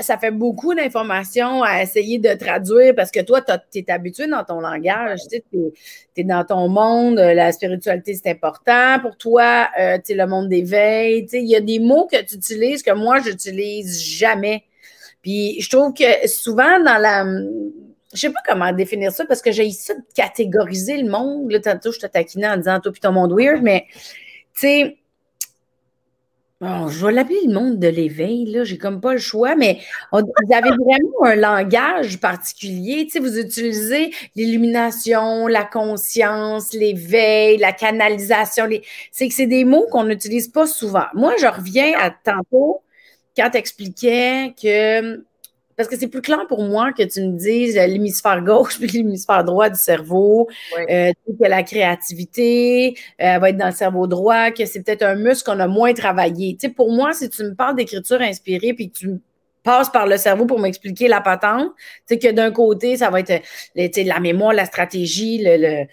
[0.00, 4.42] ça, fait beaucoup d'informations à essayer de traduire parce que toi, tu es habitué dans
[4.42, 5.40] ton langage, tu
[6.16, 11.28] es, dans ton monde, la spiritualité, c'est important pour toi, euh, tu le monde d'éveil.
[11.32, 14.64] Il y a des mots que tu utilises que moi, j'utilise jamais.
[15.22, 17.24] Puis je trouve que souvent dans la.
[18.12, 21.56] Je sais pas comment définir ça parce que j'ai essayé de catégoriser le monde.
[21.62, 24.96] Tantôt, je te taquinais en disant toi puis ton monde weird, mais tu sais
[26.60, 28.64] je vais l'appeler le monde de l'éveil, là.
[28.64, 29.80] J'ai comme pas le choix, mais
[30.12, 30.20] vous
[30.52, 33.04] avez vraiment un langage particulier.
[33.06, 38.68] Tu sais, vous utilisez l'illumination, la conscience, l'éveil, la canalisation.
[39.10, 41.06] C'est que c'est des mots qu'on n'utilise pas souvent.
[41.14, 42.82] Moi, je reviens à tantôt
[43.36, 45.24] quand tu expliquais que
[45.80, 48.86] parce que c'est plus clair pour moi que tu me dises euh, l'hémisphère gauche puis
[48.88, 50.46] l'hémisphère droit du cerveau,
[50.78, 55.14] euh, que la créativité euh, va être dans le cerveau droit, que c'est peut-être un
[55.14, 56.54] muscle qu'on a moins travaillé.
[56.60, 59.20] Tu sais, pour moi, si tu me parles d'écriture inspirée puis que tu
[59.62, 61.70] passes par le cerveau pour m'expliquer la patente,
[62.06, 63.40] tu sais, que d'un côté, ça va être
[63.74, 65.84] la mémoire, la stratégie, le, le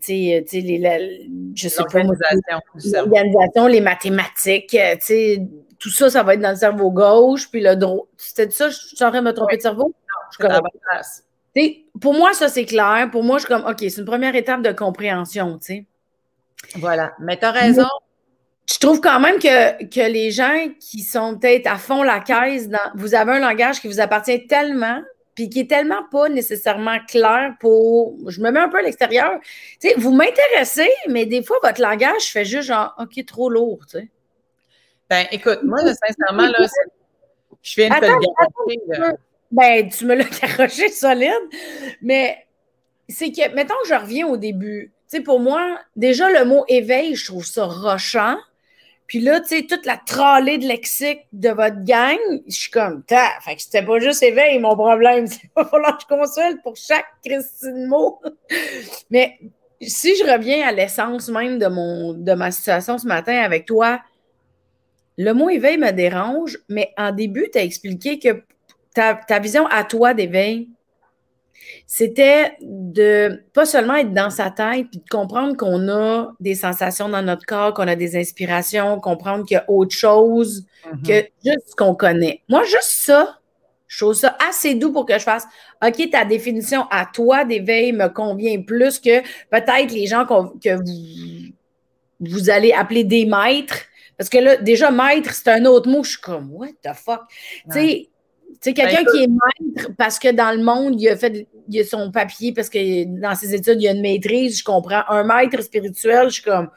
[0.00, 5.38] tu sais, les, je sais pas, l'organisation, les mathématiques, tu sais,
[5.82, 8.06] tout ça, ça va être dans le cerveau gauche, puis le droit.
[8.16, 9.88] C'était ça, je suis en train de me tromper de cerveau?
[9.88, 10.60] Non, je connais
[12.00, 13.08] pour moi, ça, c'est clair.
[13.10, 15.86] Pour moi, je suis comme, OK, c'est une première étape de compréhension, tu sais.
[16.76, 17.14] Voilà.
[17.18, 17.88] Mais tu as raison.
[18.70, 22.68] Je trouve quand même que, que les gens qui sont peut-être à fond la caisse,
[22.68, 25.02] dans, vous avez un langage qui vous appartient tellement,
[25.34, 28.16] puis qui est tellement pas nécessairement clair pour.
[28.28, 29.32] Je me mets un peu à l'extérieur.
[29.80, 33.80] Tu sais, vous m'intéressez, mais des fois, votre langage fait juste genre, OK, trop lourd,
[33.90, 34.08] tu sais.
[35.12, 36.66] Ben, écoute, moi, sincèrement, là,
[37.60, 39.16] je viens de te le garocher.
[39.50, 41.34] Ben, tu me l'as garoché solide,
[42.00, 42.38] mais
[43.10, 44.90] c'est que, mettons que je reviens au début.
[45.10, 48.38] Tu sais, pour moi, déjà, le mot éveil, je trouve ça rochant.
[49.06, 53.02] Puis là, tu sais, toute la tralée de lexique de votre gang, je suis comme,
[53.04, 55.26] ta, fait que c'était pas juste éveil, mon problème.
[55.42, 58.18] Il va falloir que je consulte pour chaque Christine mot.
[59.10, 59.38] Mais
[59.82, 64.00] si je reviens à l'essence même de, mon, de ma situation ce matin avec toi,
[65.18, 68.42] le mot éveil me dérange, mais en début, tu as expliqué que
[68.94, 70.68] ta, ta vision à toi d'éveil,
[71.86, 77.08] c'était de pas seulement être dans sa tête, puis de comprendre qu'on a des sensations
[77.08, 81.06] dans notre corps, qu'on a des inspirations, comprendre qu'il y a autre chose mm-hmm.
[81.06, 82.42] que juste ce qu'on connaît.
[82.48, 83.38] Moi, juste ça,
[83.86, 85.44] je trouve ça assez doux pour que je fasse
[85.86, 89.20] OK, ta définition à toi d'éveil me convient plus que
[89.50, 91.52] peut-être les gens que vous,
[92.20, 93.76] vous allez appeler des maîtres.
[94.22, 96.04] Parce que là, déjà, maître, c'est un autre mot.
[96.04, 97.22] Je suis comme, what the fuck?
[97.64, 98.08] Tu sais,
[98.60, 101.80] c'est quelqu'un ben, qui est maître parce que dans le monde, il a fait il
[101.80, 105.02] a son papier parce que dans ses études, il y a une maîtrise, je comprends.
[105.08, 106.70] Un maître spirituel, je suis comme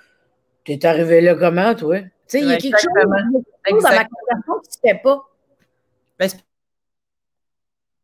[0.64, 2.00] T'es arrivé là comment, toi?
[2.00, 3.22] Tu sais, il y a quelque chose, dans ma
[3.70, 5.24] conversation que tu ne fais pas.
[6.18, 6.30] Ben,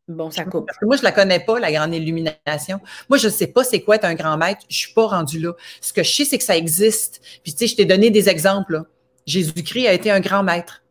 [0.06, 0.66] bon, ça coupe.
[0.68, 2.78] Parce que moi, je ne la connais pas, la grande illumination.
[3.08, 4.60] Moi, je ne sais pas c'est quoi être un grand maître.
[4.68, 5.54] Je ne suis pas rendu là.
[5.80, 7.20] Ce que je sais, c'est que ça existe.
[7.42, 8.84] Puis, tu sais, je t'ai donné des exemples.
[9.26, 10.82] Jésus-Christ a été un grand maître.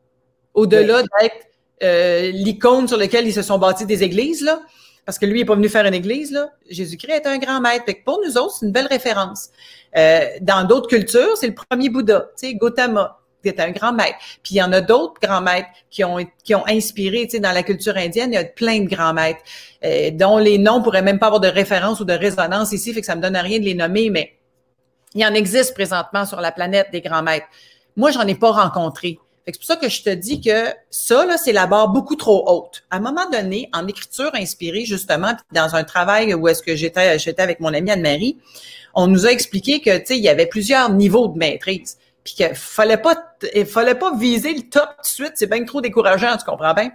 [0.53, 1.47] Au-delà d'être
[1.83, 4.61] euh, l'icône sur laquelle ils se sont bâtis des églises, là,
[5.05, 6.51] parce que lui n'est pas venu faire une église, là.
[6.69, 7.85] Jésus-Christ est un grand maître.
[7.85, 9.49] Fait pour nous autres, c'est une belle référence.
[9.97, 13.93] Euh, dans d'autres cultures, c'est le premier Bouddha, tu sais, Gautama, qui était un grand
[13.93, 14.17] maître.
[14.43, 17.39] Puis il y en a d'autres grands maîtres qui ont qui ont inspiré, tu sais,
[17.39, 19.41] dans la culture indienne, il y a plein de grands maîtres
[19.83, 23.01] euh, dont les noms pourraient même pas avoir de référence ou de résonance ici, fait
[23.01, 24.33] que ça me donne rien de les nommer, mais
[25.15, 27.47] il y en existe présentement sur la planète des grands maîtres.
[27.97, 29.19] Moi, j'en ai pas rencontré.
[29.45, 32.83] C'est pour ça que je te dis que ça, c'est la barre beaucoup trop haute.
[32.89, 37.17] À un moment donné, en écriture inspirée, justement, dans un travail où est-ce que j'étais,
[37.19, 38.37] j'étais avec mon amie Anne-Marie,
[38.93, 41.97] on nous a expliqué que, tu sais, il y avait plusieurs niveaux de maîtrise.
[42.23, 43.15] Puis qu'il fallait pas,
[43.55, 45.31] il fallait pas viser le top tout de suite.
[45.35, 46.91] C'est bien trop décourageant, tu comprends bien?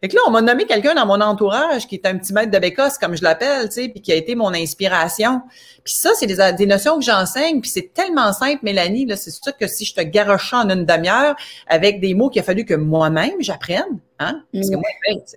[0.00, 2.50] Fait que là, on m'a nommé quelqu'un dans mon entourage qui est un petit maître
[2.50, 5.40] de bécosse, comme je l'appelle, tu sais, puis qui a été mon inspiration.
[5.84, 9.30] Puis ça, c'est des, des, notions que j'enseigne, puis c'est tellement simple, Mélanie, là, c'est
[9.30, 11.34] sûr que si je te garochais en une demi-heure
[11.66, 14.42] avec des mots qu'il a fallu que moi-même j'apprenne, hein?
[14.52, 14.84] Parce que moi,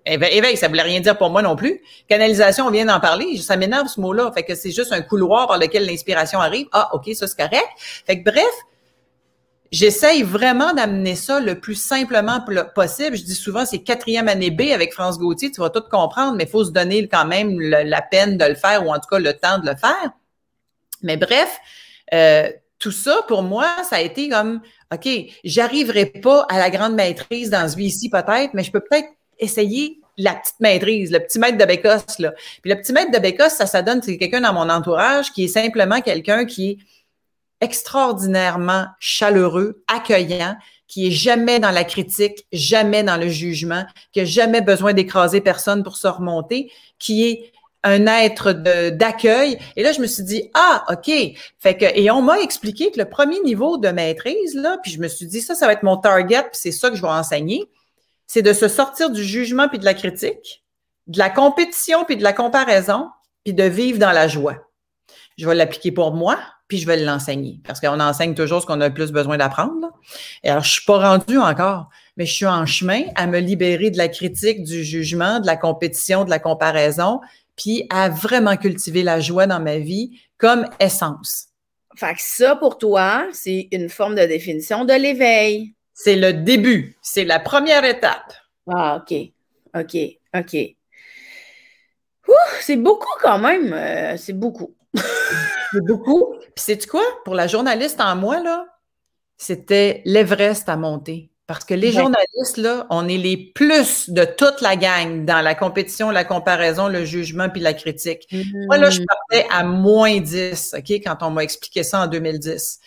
[0.06, 1.82] éveil, éveil, ça voulait rien dire pour moi non plus.
[2.08, 4.32] Canalisation, on vient d'en parler, ça m'énerve ce mot-là.
[4.34, 6.68] Fait que c'est juste un couloir par lequel l'inspiration arrive.
[6.72, 7.68] Ah, OK, ça c'est correct.
[7.78, 8.44] Fait que bref,
[9.72, 13.16] J'essaye vraiment d'amener ça le plus simplement possible.
[13.16, 16.46] Je dis souvent, c'est quatrième année B avec France Gauthier, tu vas tout comprendre, mais
[16.46, 19.20] il faut se donner quand même la peine de le faire ou en tout cas
[19.20, 20.12] le temps de le faire.
[21.04, 21.60] Mais bref,
[22.14, 25.08] euh, tout ça, pour moi, ça a été comme, OK,
[25.44, 30.00] j'arriverai pas à la grande maîtrise dans ce vie-ci peut-être, mais je peux peut-être essayer
[30.18, 32.34] la petite maîtrise, le petit maître de Bécosse, là.
[32.62, 35.46] Puis le petit maître de Bécosse, ça, ça donne, c'est quelqu'un dans mon entourage qui
[35.46, 36.80] est simplement quelqu'un qui
[37.62, 40.56] extraordinairement chaleureux, accueillant,
[40.88, 45.40] qui est jamais dans la critique, jamais dans le jugement, qui a jamais besoin d'écraser
[45.40, 47.52] personne pour se remonter, qui est
[47.84, 49.58] un être d'accueil.
[49.76, 51.12] Et là, je me suis dit, ah, OK.
[51.60, 55.08] Fait et on m'a expliqué que le premier niveau de maîtrise, là, puis je me
[55.08, 57.70] suis dit, ça, ça va être mon target, puis c'est ça que je vais enseigner,
[58.28, 60.64] c'est de se sortir du jugement puis de la critique,
[61.08, 63.10] de la compétition puis de la comparaison,
[63.44, 64.56] puis de vivre dans la joie.
[65.38, 66.38] Je vais l'appliquer pour moi,
[66.70, 67.60] puis je vais l'enseigner.
[67.66, 69.92] Parce qu'on enseigne toujours ce qu'on a le plus besoin d'apprendre.
[70.44, 73.90] Et alors, je suis pas rendue encore, mais je suis en chemin à me libérer
[73.90, 77.20] de la critique, du jugement, de la compétition, de la comparaison,
[77.58, 81.48] puis à vraiment cultiver la joie dans ma vie comme essence.
[81.98, 85.74] Fait que ça, pour toi, c'est une forme de définition de l'éveil.
[85.94, 86.96] C'est le début.
[87.02, 88.32] C'est la première étape.
[88.72, 89.18] Ah, OK.
[89.76, 89.98] OK.
[90.38, 90.58] OK.
[92.62, 93.74] c'est beaucoup quand même.
[93.74, 94.76] Euh, c'est beaucoup.
[95.72, 96.36] c'est beaucoup.
[96.56, 97.04] Puis sais-tu quoi?
[97.26, 98.66] Pour la journaliste en moi, là,
[99.38, 101.30] c'était l'Everest à monter.
[101.50, 105.56] Parce que les journalistes, là, on est les plus de toute la gang dans la
[105.56, 108.28] compétition, la comparaison, le jugement puis la critique.
[108.68, 109.06] Moi, là, je mm.
[109.08, 112.80] partais à moins 10, OK, quand on m'a expliqué ça en 2010.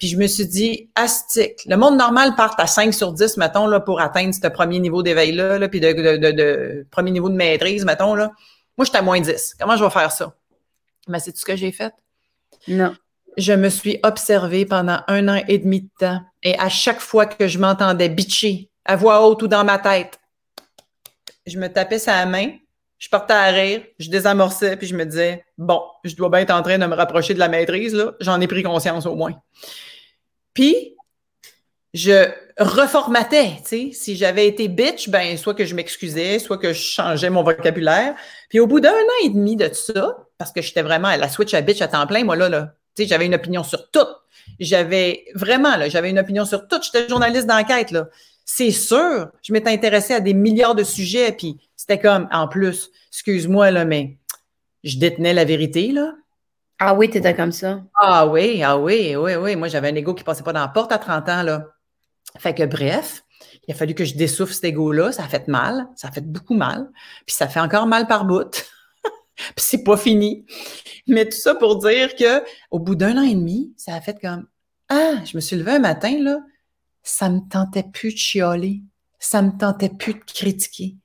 [0.00, 1.64] Puis je me suis dit, astique.
[1.66, 5.04] Le monde normal part à 5 sur 10, mettons, là, pour atteindre ce premier niveau
[5.04, 8.32] d'éveil-là, là, puis de, de, de, premier niveau de maîtrise, mettons, là.
[8.76, 9.54] Moi, je suis à moins 10.
[9.60, 10.34] Comment je vais faire ça?
[11.06, 11.94] Mais c'est tout ce que j'ai fait?
[12.68, 12.94] Non.
[13.36, 16.20] Je me suis observée pendant un an et demi de temps.
[16.42, 20.18] Et à chaque fois que je m'entendais bitcher à voix haute ou dans ma tête,
[21.46, 22.50] je me tapais sa main,
[22.98, 26.50] je partais à rire, je désamorçais, puis je me disais, bon, je dois bien être
[26.50, 28.12] en train de me rapprocher de la maîtrise, là.
[28.20, 29.40] J'en ai pris conscience au moins.
[30.52, 30.96] Puis,
[31.94, 32.28] je
[32.58, 33.92] reformatais, tu.
[33.92, 38.14] Si j'avais été bitch, ben, soit que je m'excusais, soit que je changeais mon vocabulaire.
[38.50, 41.28] Puis au bout d'un an et demi de ça, parce que j'étais vraiment à la
[41.28, 43.90] switch à bitch à temps plein, moi, là, là, tu sais, j'avais une opinion sur
[43.90, 44.06] tout.
[44.60, 46.80] J'avais, vraiment, là, j'avais une opinion sur tout.
[46.82, 48.08] J'étais journaliste d'enquête, là.
[48.44, 52.90] C'est sûr, je m'étais intéressée à des milliards de sujets, puis c'était comme, en plus,
[53.12, 54.16] excuse-moi, là, mais
[54.84, 56.14] je détenais la vérité, là.
[56.78, 57.82] Ah oui, t'étais comme ça.
[57.96, 59.56] Ah oui, ah oui, oui, oui.
[59.56, 61.66] Moi, j'avais un ego qui passait pas dans la porte à 30 ans, là.
[62.38, 63.24] Fait que bref,
[63.66, 65.12] il a fallu que je dessouffle cet ego-là.
[65.12, 65.88] Ça a fait mal.
[65.96, 66.88] Ça a fait beaucoup mal.
[67.26, 68.64] Puis ça fait encore mal par bout.
[69.56, 70.44] Puis c'est pas fini.
[71.06, 74.18] Mais tout ça pour dire que au bout d'un an et demi, ça a fait
[74.20, 74.46] comme
[74.88, 76.38] Ah, je me suis levée un matin, là,
[77.02, 78.82] ça me tentait plus de chialer.
[79.18, 80.96] Ça me tentait plus de critiquer.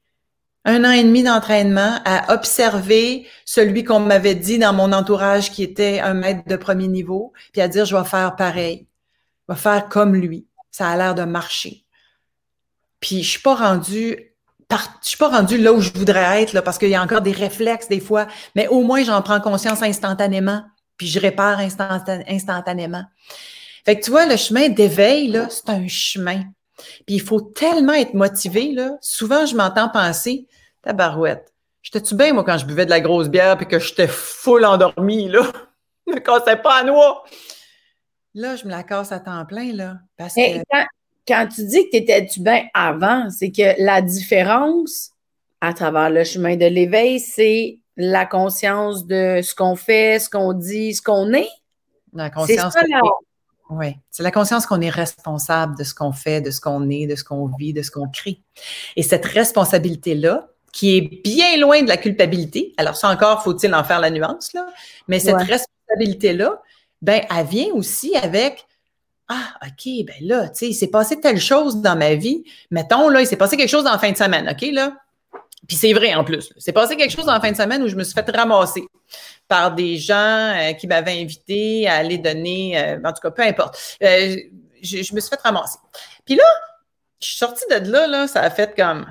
[0.65, 5.63] Un an et demi d'entraînement à observer celui qu'on m'avait dit dans mon entourage qui
[5.63, 8.87] était un maître de premier niveau, puis à dire je vais faire pareil.
[9.47, 11.85] Je vais faire comme lui ça a l'air de marcher.
[12.99, 14.32] Puis je suis pas rendue
[15.01, 17.21] je suis pas rendue là où je voudrais être là, parce qu'il y a encore
[17.21, 20.63] des réflexes des fois, mais au moins j'en prends conscience instantanément,
[20.97, 23.03] puis je répare instantanément.
[23.85, 26.43] Fait que tu vois, le chemin d'éveil, là, c'est un chemin.
[27.05, 28.97] Puis il faut tellement être motivé, là.
[29.01, 30.47] Souvent, je m'entends penser,
[30.81, 34.07] ta barouette, j'étais-tu bien, moi, quand je buvais de la grosse bière puis que j'étais
[34.07, 35.43] full endormi, là?
[36.05, 37.23] Je me cassais pas à noix.
[38.33, 39.99] Là, je me la casse à temps plein, là.
[40.17, 40.57] Parce que...
[40.69, 40.85] quand,
[41.25, 45.11] tu dis que tu étais-tu bien avant, c'est que la différence
[45.61, 50.53] à travers le chemin de l'éveil, c'est la conscience de ce qu'on fait, ce qu'on
[50.53, 51.49] dit, ce qu'on est.
[52.13, 52.75] La conscience.
[53.69, 57.07] Oui, c'est la conscience qu'on est responsable de ce qu'on fait, de ce qu'on est,
[57.07, 58.41] de ce qu'on vit, de ce qu'on crée.
[58.95, 63.83] Et cette responsabilité-là, qui est bien loin de la culpabilité, alors ça encore, faut-il en
[63.83, 64.65] faire la nuance, là,
[65.07, 66.61] mais cette responsabilité-là,
[67.01, 68.65] ben, elle vient aussi avec
[69.33, 72.43] ah, OK, ben là, tu sais, il s'est passé telle chose dans ma vie.
[72.71, 74.95] Mettons, là, il s'est passé quelque chose en fin de semaine, OK, là?
[75.67, 76.51] Puis c'est vrai en plus.
[76.57, 78.83] C'est passé quelque chose en fin de semaine où je me suis fait ramasser
[79.47, 83.43] par des gens euh, qui m'avaient invité à aller donner, euh, en tout cas, peu
[83.43, 83.97] importe.
[84.03, 84.35] Euh,
[84.81, 85.77] je, me suis fait ramasser.
[86.25, 86.43] Puis là,
[87.21, 89.05] je suis sortie de là, là, ça a fait comme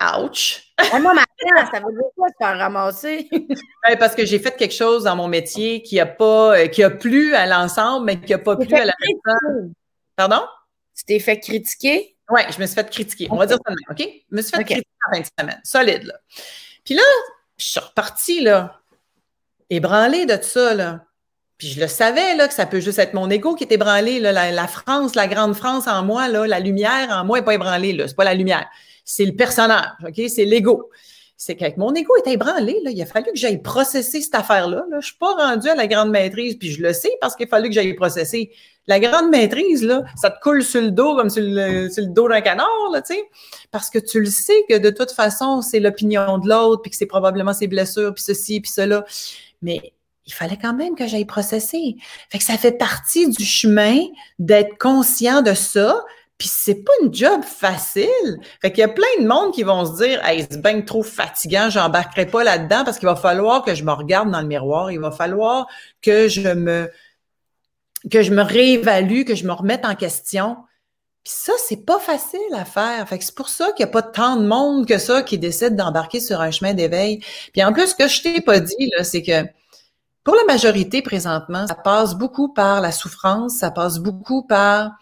[0.00, 0.62] Ouch!
[1.00, 1.12] moi,
[1.72, 3.28] ça veut dire quoi de faire ramasser?
[3.98, 6.90] parce que j'ai fait quelque chose dans mon métier qui a pas, euh, qui a
[6.90, 9.74] plu à l'ensemble, mais qui n'a pas plu à la personne.
[10.16, 10.42] Pardon?
[10.96, 12.16] Tu t'es fait critiquer?
[12.30, 13.28] Oui, je me suis fait critiquer.
[13.30, 13.98] On va dire ça OK?
[13.98, 15.60] Je me suis fait critiquer en fin de semaine.
[15.64, 16.14] Solide, là.
[16.84, 17.02] Puis là,
[17.58, 18.80] je suis repartie, là,
[19.68, 21.04] ébranlée de tout ça, là.
[21.58, 24.18] Puis je le savais, là, que ça peut juste être mon ego qui est ébranlé,
[24.18, 24.50] là.
[24.50, 27.92] La, France, la grande France en moi, là, la lumière en moi n'est pas ébranlée,
[27.92, 28.08] là.
[28.08, 28.66] C'est pas la lumière
[29.10, 30.22] c'est le personnage, OK?
[30.28, 30.88] C'est l'ego.
[31.36, 34.76] C'est qu'avec mon ego était ébranlé, il a fallu que j'aille processer cette affaire-là.
[34.76, 34.84] Là.
[34.92, 37.46] Je ne suis pas rendue à la grande maîtrise, puis je le sais parce qu'il
[37.46, 38.52] a fallu que j'aille processer.
[38.86, 42.40] La grande maîtrise, là, ça te coule sur le dos comme sur le, dos d'un
[42.40, 42.68] canard,
[43.72, 46.96] parce que tu le sais que de toute façon, c'est l'opinion de l'autre, puis que
[46.96, 49.04] c'est probablement ses blessures, puis ceci, puis cela.
[49.60, 49.92] Mais
[50.26, 51.96] il fallait quand même que j'aille processer.
[52.28, 53.98] Fait que ça fait partie du chemin
[54.38, 56.04] d'être conscient de ça,
[56.40, 58.40] puis c'est pas une job facile.
[58.62, 61.02] Fait qu'il y a plein de monde qui vont se dire Hey, c'est bien trop
[61.02, 64.90] fatigant, j'embarquerai pas là-dedans parce qu'il va falloir que je me regarde dans le miroir,
[64.90, 65.66] il va falloir
[66.00, 66.90] que je me
[68.10, 70.56] que je me réévalue, que je me remette en question.
[71.24, 73.06] Puis ça, c'est pas facile à faire.
[73.06, 75.36] Fait que c'est pour ça qu'il n'y a pas tant de monde que ça qui
[75.36, 77.22] décide d'embarquer sur un chemin d'éveil.
[77.52, 79.44] Puis en plus, ce que je t'ai pas dit, là, c'est que
[80.24, 84.92] pour la majorité présentement, ça passe beaucoup par la souffrance, ça passe beaucoup par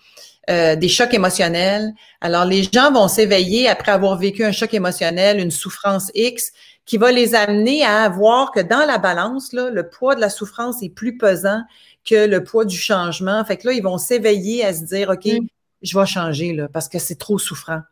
[0.48, 1.92] euh, des chocs émotionnels.
[2.20, 6.52] Alors, les gens vont s'éveiller après avoir vécu un choc émotionnel, une souffrance X,
[6.86, 10.30] qui va les amener à voir que dans la balance, là, le poids de la
[10.30, 11.62] souffrance est plus pesant
[12.08, 13.44] que le poids du changement.
[13.44, 15.46] Fait que là, ils vont s'éveiller à se dire, OK, mm.
[15.82, 17.82] je vais changer là, parce que c'est trop souffrant.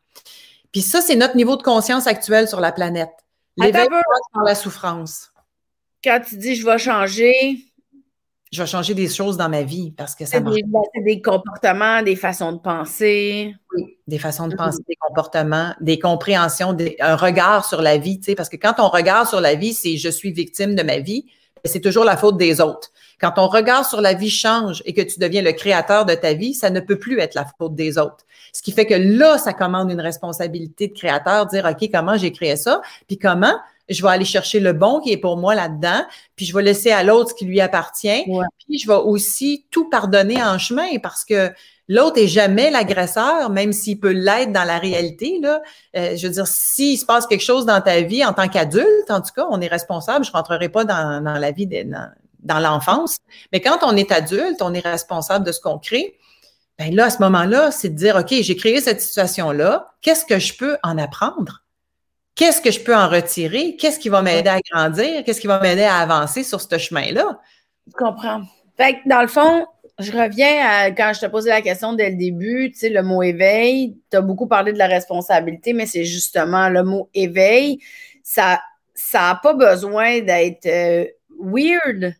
[0.72, 3.12] Puis ça, c'est notre niveau de conscience actuel sur la planète.
[3.58, 3.88] L'éveil
[4.32, 5.30] par la souffrance.
[6.02, 7.65] Quand tu dis je vais changer,
[8.56, 10.56] je vais changer des choses dans ma vie parce que ça marche.
[10.56, 13.54] Des, des comportements, des façons de penser.
[13.74, 14.56] Oui, des façons de mm-hmm.
[14.56, 18.74] penser, des comportements, des compréhensions, un regard sur la vie, tu sais, parce que quand
[18.78, 21.26] on regarde sur la vie, c'est je suis victime de ma vie,
[21.66, 22.90] c'est toujours la faute des autres.
[23.20, 26.32] Quand ton regard sur la vie change et que tu deviens le créateur de ta
[26.32, 28.24] vie, ça ne peut plus être la faute des autres.
[28.52, 32.32] Ce qui fait que là, ça commande une responsabilité de créateur, dire, OK, comment j'ai
[32.32, 32.80] créé ça?
[33.06, 33.54] Puis comment
[33.88, 36.90] je vais aller chercher le bon qui est pour moi là-dedans, puis je vais laisser
[36.90, 38.24] à l'autre ce qui lui appartient.
[38.66, 41.52] Puis je vais aussi tout pardonner en chemin parce que
[41.88, 45.38] l'autre est jamais l'agresseur, même s'il peut l'être dans la réalité.
[45.40, 45.62] Là.
[45.96, 49.10] Euh, je veux dire, s'il se passe quelque chose dans ta vie en tant qu'adulte,
[49.10, 50.24] en tout cas, on est responsable.
[50.24, 52.10] Je rentrerai pas dans, dans la vie, de, dans,
[52.40, 53.18] dans l'enfance,
[53.52, 56.16] mais quand on est adulte, on est responsable de ce qu'on crée.
[56.78, 60.38] Ben là, à ce moment-là, c'est de dire, OK, j'ai créé cette situation-là, qu'est-ce que
[60.38, 61.62] je peux en apprendre?
[62.36, 63.76] Qu'est-ce que je peux en retirer?
[63.76, 65.24] Qu'est-ce qui va m'aider à grandir?
[65.24, 67.40] Qu'est-ce qui va m'aider à avancer sur ce chemin-là?
[67.88, 68.42] Je comprends.
[68.76, 69.66] Fait que dans le fond,
[69.98, 73.02] je reviens à quand je te posais la question dès le début, tu sais, le
[73.02, 77.78] mot éveil, tu as beaucoup parlé de la responsabilité, mais c'est justement le mot éveil,
[78.22, 78.60] ça
[78.94, 81.04] ça n'a pas besoin d'être euh,
[81.38, 82.14] weird.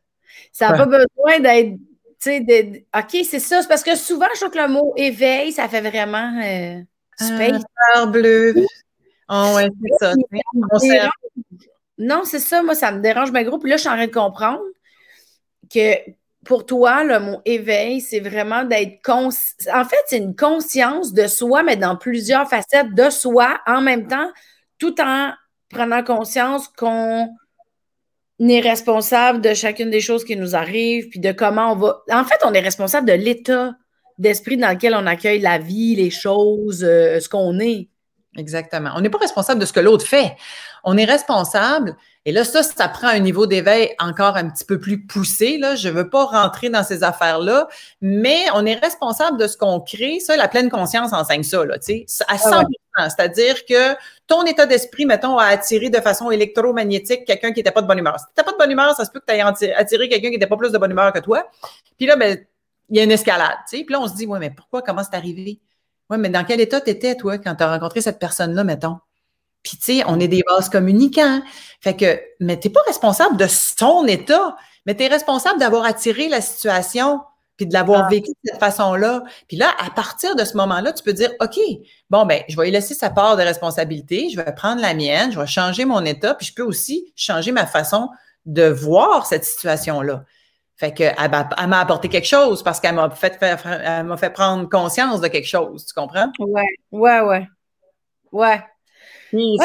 [0.53, 1.79] Ça n'a pas besoin d'être
[2.27, 3.63] de, OK, c'est ça.
[3.63, 6.81] C'est parce que souvent, je trouve que le mot éveil, ça fait vraiment euh,
[7.19, 7.63] space.
[7.95, 8.55] Ah, bleu.
[9.29, 9.69] Oh, ouais,
[10.01, 10.15] c'est ça.
[11.99, 12.63] Non, c'est ça.
[12.63, 13.63] Moi, ça me dérange ma groupe.
[13.63, 14.63] Puis là, je suis en train de comprendre
[15.73, 15.95] que
[16.45, 19.75] pour toi, le mot éveil, c'est vraiment d'être conscient.
[19.75, 24.07] En fait, c'est une conscience de soi, mais dans plusieurs facettes de soi en même
[24.07, 24.31] temps,
[24.79, 25.33] tout en
[25.71, 27.29] prenant conscience qu'on
[28.39, 32.03] est responsable de chacune des choses qui nous arrivent, puis de comment on va.
[32.11, 33.75] En fait, on est responsable de l'état
[34.19, 37.89] d'esprit dans lequel on accueille la vie, les choses, euh, ce qu'on est.
[38.37, 38.91] Exactement.
[38.95, 40.37] On n'est pas responsable de ce que l'autre fait.
[40.85, 44.81] On est responsable, et là, ça, ça prend un niveau d'éveil encore un petit peu
[44.81, 45.59] plus poussé.
[45.59, 45.77] Là.
[45.77, 47.69] Je ne veux pas rentrer dans ces affaires-là,
[48.01, 50.19] mais on est responsable de ce qu'on crée.
[50.19, 51.77] Ça, la pleine conscience enseigne ça, là,
[52.29, 52.51] à 100
[52.99, 53.95] ah C'est-à-dire que
[54.27, 57.99] ton état d'esprit, mettons, a attiré de façon électromagnétique quelqu'un qui n'était pas de bonne
[57.99, 58.19] humeur.
[58.19, 60.35] Si tu pas de bonne humeur, ça se peut que tu aies attiré quelqu'un qui
[60.35, 61.49] n'était pas plus de bonne humeur que toi.
[61.97, 62.45] Puis là, ben,
[62.89, 63.59] il y a une escalade.
[63.71, 65.61] Puis là, on se dit, ouais, mais pourquoi, comment c'est arrivé?
[66.11, 68.99] Oui, mais dans quel état tu étais, toi, quand tu as rencontré cette personne-là, mettons?
[69.63, 71.43] Puis, tu sais, on est des vases communicants.
[71.81, 75.85] Fait que, mais tu n'es pas responsable de son état, mais tu es responsable d'avoir
[75.85, 77.21] attiré la situation
[77.57, 78.09] puis de l'avoir ah.
[78.09, 79.23] vécu de cette façon-là.
[79.49, 81.59] Puis là, à partir de ce moment-là, tu peux dire, OK,
[82.11, 85.33] bon, ben, je vais y laisser sa part de responsabilité, je vais prendre la mienne,
[85.33, 88.11] je vais changer mon état, puis je peux aussi changer ma façon
[88.45, 90.25] de voir cette situation-là.
[90.77, 94.69] Fait que elle m'a apporté quelque chose parce qu'elle m'a fait, elle m'a fait prendre
[94.69, 96.31] conscience de quelque chose, tu comprends?
[96.39, 97.49] Ouais, ouais, ouais.
[98.33, 98.63] Ouais.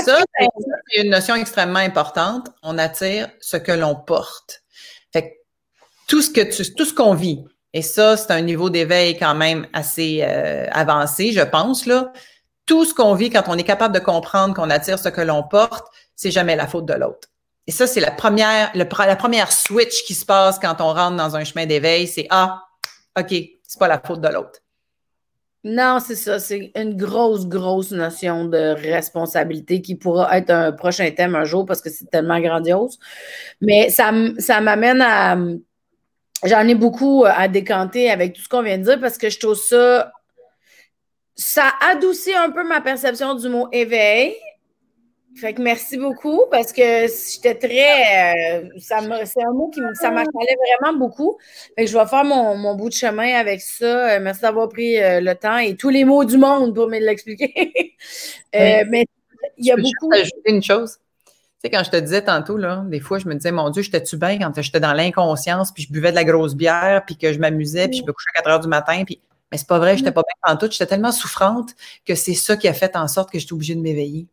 [0.03, 2.47] ça, c'est une notion extrêmement importante.
[2.63, 4.63] On attire ce que l'on porte.
[5.11, 5.33] Fait que
[6.07, 7.43] tout ce que tu, tout ce qu'on vit,
[7.73, 12.11] et ça, c'est un niveau d'éveil quand même assez euh, avancé, je pense, là.
[12.65, 15.43] Tout ce qu'on vit quand on est capable de comprendre qu'on attire ce que l'on
[15.43, 17.27] porte, c'est jamais la faute de l'autre.
[17.67, 21.35] Et ça, c'est la première, la première switch qui se passe quand on rentre dans
[21.35, 22.63] un chemin d'éveil, c'est Ah,
[23.19, 24.61] OK, c'est pas la faute de l'autre.
[25.63, 26.39] Non, c'est ça.
[26.39, 31.65] C'est une grosse, grosse notion de responsabilité qui pourra être un prochain thème un jour
[31.65, 32.97] parce que c'est tellement grandiose.
[33.61, 35.37] Mais ça, ça m'amène à.
[36.43, 39.39] J'en ai beaucoup à décanter avec tout ce qu'on vient de dire parce que je
[39.39, 40.11] trouve ça.
[41.35, 44.35] Ça adoucit un peu ma perception du mot éveil,
[45.35, 48.59] fait que merci beaucoup parce que j'étais très.
[48.59, 51.37] Euh, c'est un mot qui ça m'achalait vraiment beaucoup.
[51.75, 54.15] Fait que je vais faire mon, bout de chemin avec ça.
[54.15, 56.99] Euh, merci d'avoir pris euh, le temps et tous les mots du monde pour me
[56.99, 57.53] l'expliquer.
[58.53, 59.05] Mais
[59.57, 60.11] il y a beaucoup.
[60.13, 60.97] Je ajouter une chose.
[61.25, 61.31] Tu
[61.63, 64.17] sais, quand je te disais tantôt, là, des fois, je me disais, mon Dieu, j'étais-tu
[64.17, 64.37] bien?
[64.37, 67.87] Quand j'étais dans l'inconscience, puis je buvais de la grosse bière, puis que je m'amusais,
[67.87, 69.19] puis je me couchais à 4 heures du matin, puis.
[69.51, 70.71] Mais c'est pas vrai, j'étais pas bien en tout.
[70.71, 71.71] J'étais tellement souffrante
[72.05, 74.27] que c'est ça qui a fait en sorte que j'étais obligée de m'éveiller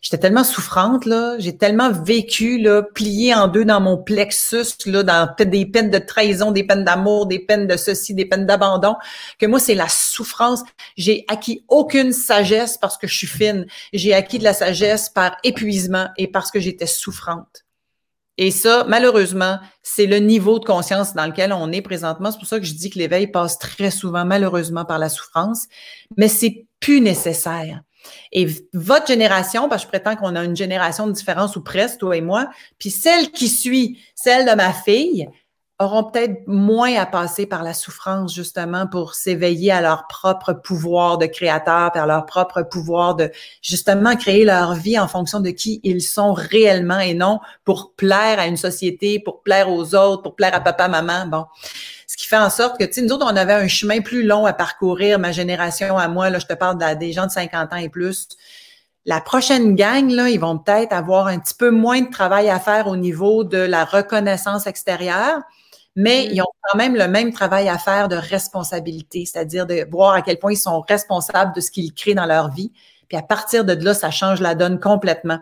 [0.00, 5.02] j'étais tellement souffrante, là, j'ai tellement vécu, là, plié en deux dans mon plexus, là,
[5.02, 8.96] dans des peines de trahison, des peines d'amour, des peines de ceci, des peines d'abandon,
[9.38, 10.62] que moi, c'est la souffrance.
[10.96, 13.66] J'ai acquis aucune sagesse parce que je suis fine.
[13.92, 17.64] J'ai acquis de la sagesse par épuisement et parce que j'étais souffrante.
[18.40, 22.30] Et ça, malheureusement, c'est le niveau de conscience dans lequel on est présentement.
[22.30, 25.66] C'est pour ça que je dis que l'éveil passe très souvent, malheureusement, par la souffrance,
[26.16, 27.82] mais c'est plus nécessaire.
[28.32, 31.98] Et votre génération, parce que je prétends qu'on a une génération de différence ou presque,
[31.98, 32.48] toi et moi,
[32.78, 35.28] puis celle qui suit, celle de ma fille,
[35.80, 41.18] auront peut-être moins à passer par la souffrance justement pour s'éveiller à leur propre pouvoir
[41.18, 43.30] de créateur, à leur propre pouvoir de
[43.62, 48.40] justement créer leur vie en fonction de qui ils sont réellement et non pour plaire
[48.40, 51.26] à une société, pour plaire aux autres, pour plaire à papa, maman.
[51.26, 51.44] Bon,
[52.28, 54.44] qui fait en sorte que, tu sais, nous autres, on avait un chemin plus long
[54.44, 57.76] à parcourir, ma génération à moi, là, je te parle des gens de 50 ans
[57.76, 58.28] et plus.
[59.06, 62.60] La prochaine gang, là, ils vont peut-être avoir un petit peu moins de travail à
[62.60, 65.40] faire au niveau de la reconnaissance extérieure,
[65.96, 66.34] mais mm.
[66.34, 70.20] ils ont quand même le même travail à faire de responsabilité, c'est-à-dire de voir à
[70.20, 72.72] quel point ils sont responsables de ce qu'ils créent dans leur vie,
[73.08, 75.38] Puis à partir de là, ça change la donne complètement.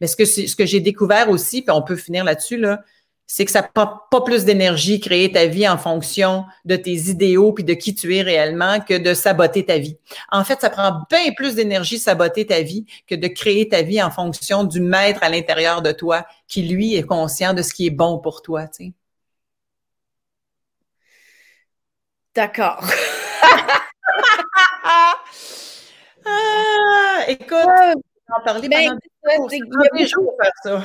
[0.00, 2.80] Mais ce que, ce que j'ai découvert aussi, puis on peut finir là-dessus, là,
[3.26, 7.52] c'est que ça prend pas plus d'énergie créer ta vie en fonction de tes idéaux
[7.52, 9.96] puis de qui tu es réellement que de saboter ta vie.
[10.30, 14.02] En fait, ça prend bien plus d'énergie saboter ta vie que de créer ta vie
[14.02, 17.86] en fonction du maître à l'intérieur de toi qui lui est conscient de ce qui
[17.86, 18.92] est bon pour toi, tu sais.
[22.34, 22.84] D'accord.
[26.26, 30.84] ah, écoute, on en parler ben, pendant des jours faire ça.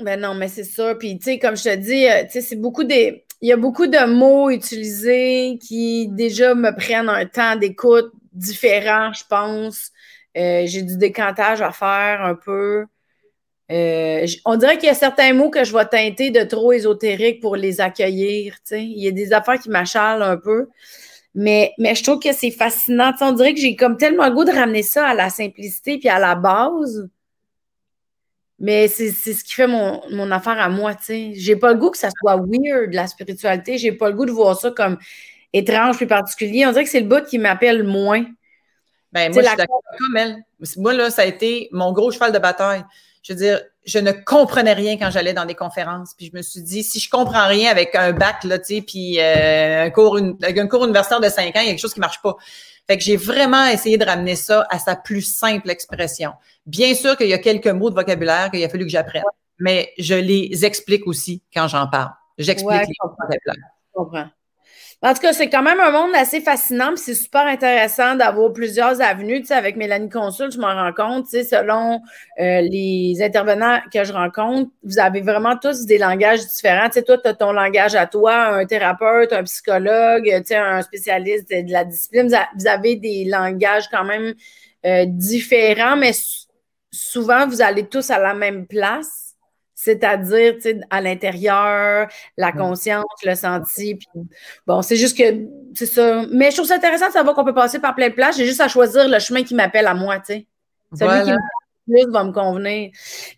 [0.00, 0.94] Ben non, mais c'est ça.
[0.96, 3.24] Puis, tu sais, comme je te dis, euh, tu sais, c'est beaucoup des.
[3.40, 9.12] Il y a beaucoup de mots utilisés qui déjà me prennent un temps d'écoute différent,
[9.12, 9.90] je pense.
[10.36, 12.86] Euh, j'ai du décantage à faire un peu.
[13.72, 17.40] Euh, on dirait qu'il y a certains mots que je vais teinter de trop ésotériques
[17.40, 18.54] pour les accueillir.
[18.56, 18.84] Tu sais.
[18.84, 20.68] Il y a des affaires qui m'achalent un peu.
[21.34, 23.12] Mais, mais je trouve que c'est fascinant.
[23.12, 25.30] Tu sais, on dirait que j'ai comme tellement le goût de ramener ça à la
[25.30, 27.08] simplicité puis à la base.
[28.64, 31.32] Mais c'est ce qui fait mon, mon, affaire à moi, tu sais.
[31.34, 33.76] J'ai pas le goût que ça soit weird, la spiritualité.
[33.76, 34.96] J'ai pas le goût de voir ça comme
[35.52, 36.64] étrange puis particulier.
[36.64, 38.24] On dirait que c'est le bout qui m'appelle moins.
[39.12, 40.38] Ben, moi, je suis d'accord comme elle.
[40.78, 42.82] Moi, là, ça a été mon gros cheval de bataille.
[43.22, 46.14] Je veux dire, je ne comprenais rien quand j'allais dans des conférences.
[46.16, 48.80] Puis je me suis dit, si je comprends rien avec un bac, là, tu sais,
[48.80, 51.92] puis euh, un, cours, un cours universitaire de cinq ans, il y a quelque chose
[51.92, 52.34] qui marche pas.
[52.86, 56.32] Fait que j'ai vraiment essayé de ramener ça à sa plus simple expression.
[56.66, 59.22] Bien sûr qu'il y a quelques mots de vocabulaire qu'il a fallu que j'apprenne,
[59.58, 62.12] mais je les explique aussi quand j'en parle.
[62.36, 63.70] J'explique les mots de vocabulaire.
[63.86, 64.28] Je comprends.
[65.04, 69.02] En tout cas, c'est quand même un monde assez fascinant, c'est super intéressant d'avoir plusieurs
[69.02, 69.42] avenues.
[69.42, 72.00] Tu sais, avec Mélanie Consul, je m'en rends compte, tu sais, selon
[72.40, 76.86] euh, les intervenants que je rencontre, vous avez vraiment tous des langages différents.
[76.86, 80.56] Tu sais, toi, tu as ton langage à toi, un thérapeute, un psychologue, tu sais,
[80.56, 82.34] un spécialiste de la discipline.
[82.56, 84.32] Vous avez des langages quand même
[84.86, 86.12] euh, différents, mais
[86.90, 89.23] souvent, vous allez tous à la même place
[89.74, 90.54] c'est-à-dire
[90.90, 93.98] à l'intérieur, la conscience, le senti.
[94.66, 96.24] bon, c'est juste que c'est ça.
[96.30, 98.36] Mais je trouve ça intéressant de savoir qu'on peut passer par plein de places.
[98.36, 100.46] J'ai juste à choisir le chemin qui m'appelle à moi, tu sais.
[100.96, 101.32] Celui qui
[101.86, 102.90] plus va me convenir.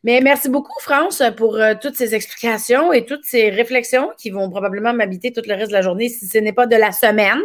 [0.05, 4.49] Mais merci beaucoup, France, pour euh, toutes ces explications et toutes ces réflexions qui vont
[4.51, 7.41] probablement m'habiter tout le reste de la journée si ce n'est pas de la semaine.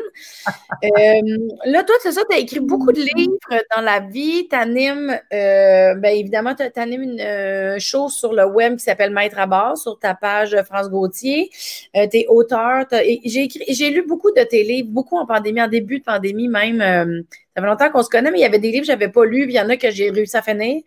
[0.84, 1.22] Euh,
[1.66, 3.38] là, toi, c'est ça, tu as écrit beaucoup de livres
[3.76, 4.48] dans la vie.
[4.50, 9.38] Tu animes, euh, bien évidemment, tu animes une chose sur le web qui s'appelle Maître
[9.38, 11.52] à bord sur ta page France Gauthier.
[11.94, 12.86] tu es auteur.
[13.26, 17.26] J'ai, j'ai lu beaucoup de tes livres, beaucoup en pandémie, en début de pandémie même
[17.56, 19.10] ça fait longtemps qu'on se connaît, mais il y avait des livres que je n'avais
[19.10, 20.82] pas lus, puis il y en a que j'ai réussi à finir.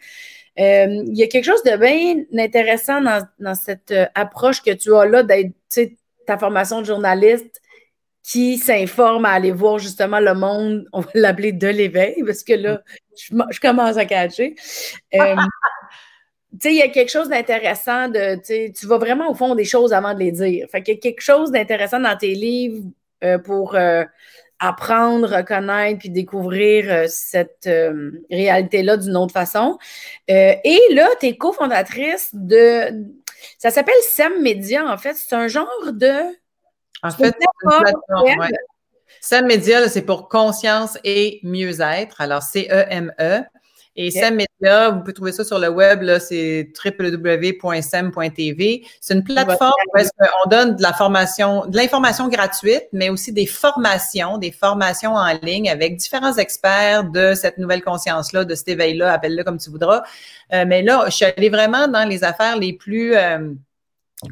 [0.59, 3.01] Euh, il y a quelque chose de bien intéressant
[3.39, 5.53] dans, cette euh, approche que tu as là d'être,
[6.27, 7.61] ta formation de journaliste
[8.23, 12.55] qui s'informe à aller voir justement le monde, on va l'appeler de l'éveil, parce que
[12.55, 12.81] là,
[13.17, 14.55] je, commence à catcher.
[15.15, 15.35] Euh,
[16.53, 18.41] tu sais, il y a quelque chose d'intéressant de,
[18.73, 20.67] tu vas vraiment au fond des choses avant de les dire.
[20.71, 22.81] Fait qu'il y a quelque chose d'intéressant dans tes livres
[23.45, 23.77] pour
[24.59, 29.79] apprendre, reconnaître puis découvrir euh, cette euh, réalité-là d'une autre façon.
[30.31, 33.05] Euh, et là, tu es cofondatrice de.
[33.59, 35.15] Ça s'appelle SEM Media, en fait.
[35.15, 36.35] C'est un genre de.
[37.03, 38.51] En fait, c'est
[39.21, 42.21] SEM Media, c'est pour conscience et mieux-être.
[42.21, 42.75] Alors, C-E-M-E.
[42.81, 43.45] e m e
[43.97, 47.62] et SEM Media, vous pouvez trouver ça sur le web, là, c'est www.sem.tv.
[49.01, 50.01] C'est une plateforme où
[50.45, 55.32] on donne de la formation, de l'information gratuite, mais aussi des formations, des formations en
[55.42, 60.03] ligne avec différents experts de cette nouvelle conscience-là, de cet éveil-là, appelle-le comme tu voudras.
[60.53, 63.53] Euh, mais là, je suis allée vraiment dans les affaires les plus euh,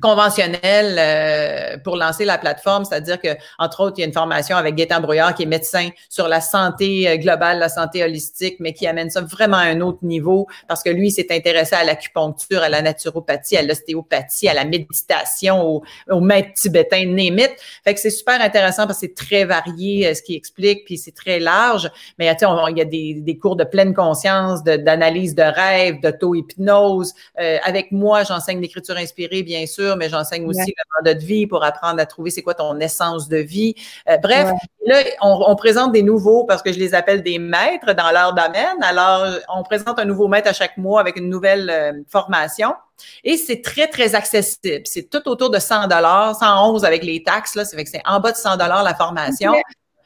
[0.00, 3.28] conventionnel euh, pour lancer la plateforme, c'est-à-dire que
[3.58, 6.40] entre autres, il y a une formation avec Gaétan Brouillard qui est médecin sur la
[6.40, 10.46] santé euh, globale, la santé holistique, mais qui amène ça vraiment à un autre niveau
[10.68, 15.62] parce que lui s'est intéressé à l'acupuncture, à la naturopathie, à l'ostéopathie, à la méditation,
[15.62, 17.52] au, au maître tibétain, némite.
[17.84, 20.96] Fait que c'est super intéressant parce que c'est très varié euh, ce qu'il explique, puis
[20.96, 21.90] c'est très large.
[22.18, 27.12] Mais tu il y a des, des, cours de pleine conscience, d'analyse de, rêve, d'auto-hypnose.
[27.36, 31.64] avec moi, j'enseigne l'écriture inspirée, bien sûr mais j'enseigne aussi le mandat de vie pour
[31.64, 33.74] apprendre à trouver c'est quoi ton essence de vie.
[34.08, 34.50] Euh, bref,
[34.86, 38.82] là, on, présente des nouveaux parce que je les appelle des maîtres dans leur domaine.
[38.82, 42.74] Alors, on présente un nouveau maître à chaque mois avec une nouvelle euh, formation.
[43.24, 44.82] Et c'est très, très accessible.
[44.84, 47.54] C'est tout autour de 100 dollars, 111 avec les taxes.
[47.54, 49.52] Là, c'est c'est en bas de 100 dollars la formation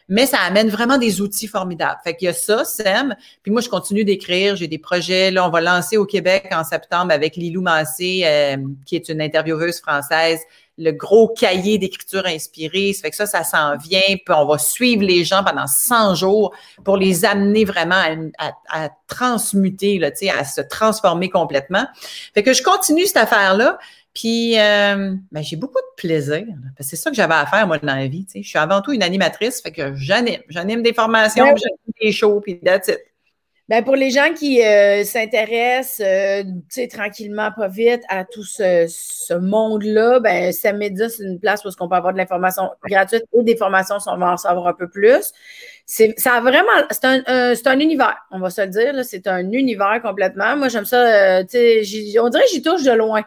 [0.09, 1.98] mais ça amène vraiment des outils formidables.
[2.04, 3.14] Fait qu'il y a ça, SEM.
[3.42, 4.57] Puis moi, je continue d'écrire.
[4.57, 5.30] J'ai des projets.
[5.30, 9.20] Là, on va lancer au Québec en septembre avec Lilou Massé, euh, qui est une
[9.20, 10.40] intervieweuse française
[10.78, 12.92] le gros cahier d'écriture inspirée.
[12.92, 14.00] Ça fait que ça, ça s'en vient.
[14.00, 16.54] Puis on va suivre les gens pendant 100 jours
[16.84, 18.02] pour les amener vraiment
[18.38, 21.86] à, à, transmuter, là, à se transformer complètement.
[22.34, 23.78] Fait que je continue cette affaire-là.
[24.17, 26.47] Puis, euh, ben, j'ai beaucoup de plaisir.
[26.81, 28.27] C'est ça que j'avais à faire, moi, dans la vie.
[28.35, 30.41] Je suis avant tout une animatrice, fait que j'anime.
[30.49, 32.99] J'anime des formations, j'anime des shows, puis that's it.
[33.69, 36.45] Ben pour les gens qui euh, s'intéressent euh,
[36.89, 41.89] tranquillement, pas vite, à tout ce, ce monde-là, ben Samédia, c'est une place où on
[41.89, 44.89] peut avoir de l'information gratuite et des formations si on va en savoir un peu
[44.89, 45.33] plus.
[45.85, 49.05] C'est ça a vraiment c'est un, c'est un univers, on va se le dire.
[49.05, 50.57] C'est un univers complètement.
[50.57, 51.51] Moi, j'aime ça, tu
[51.85, 53.25] sais, on dirait que j'y touche de loin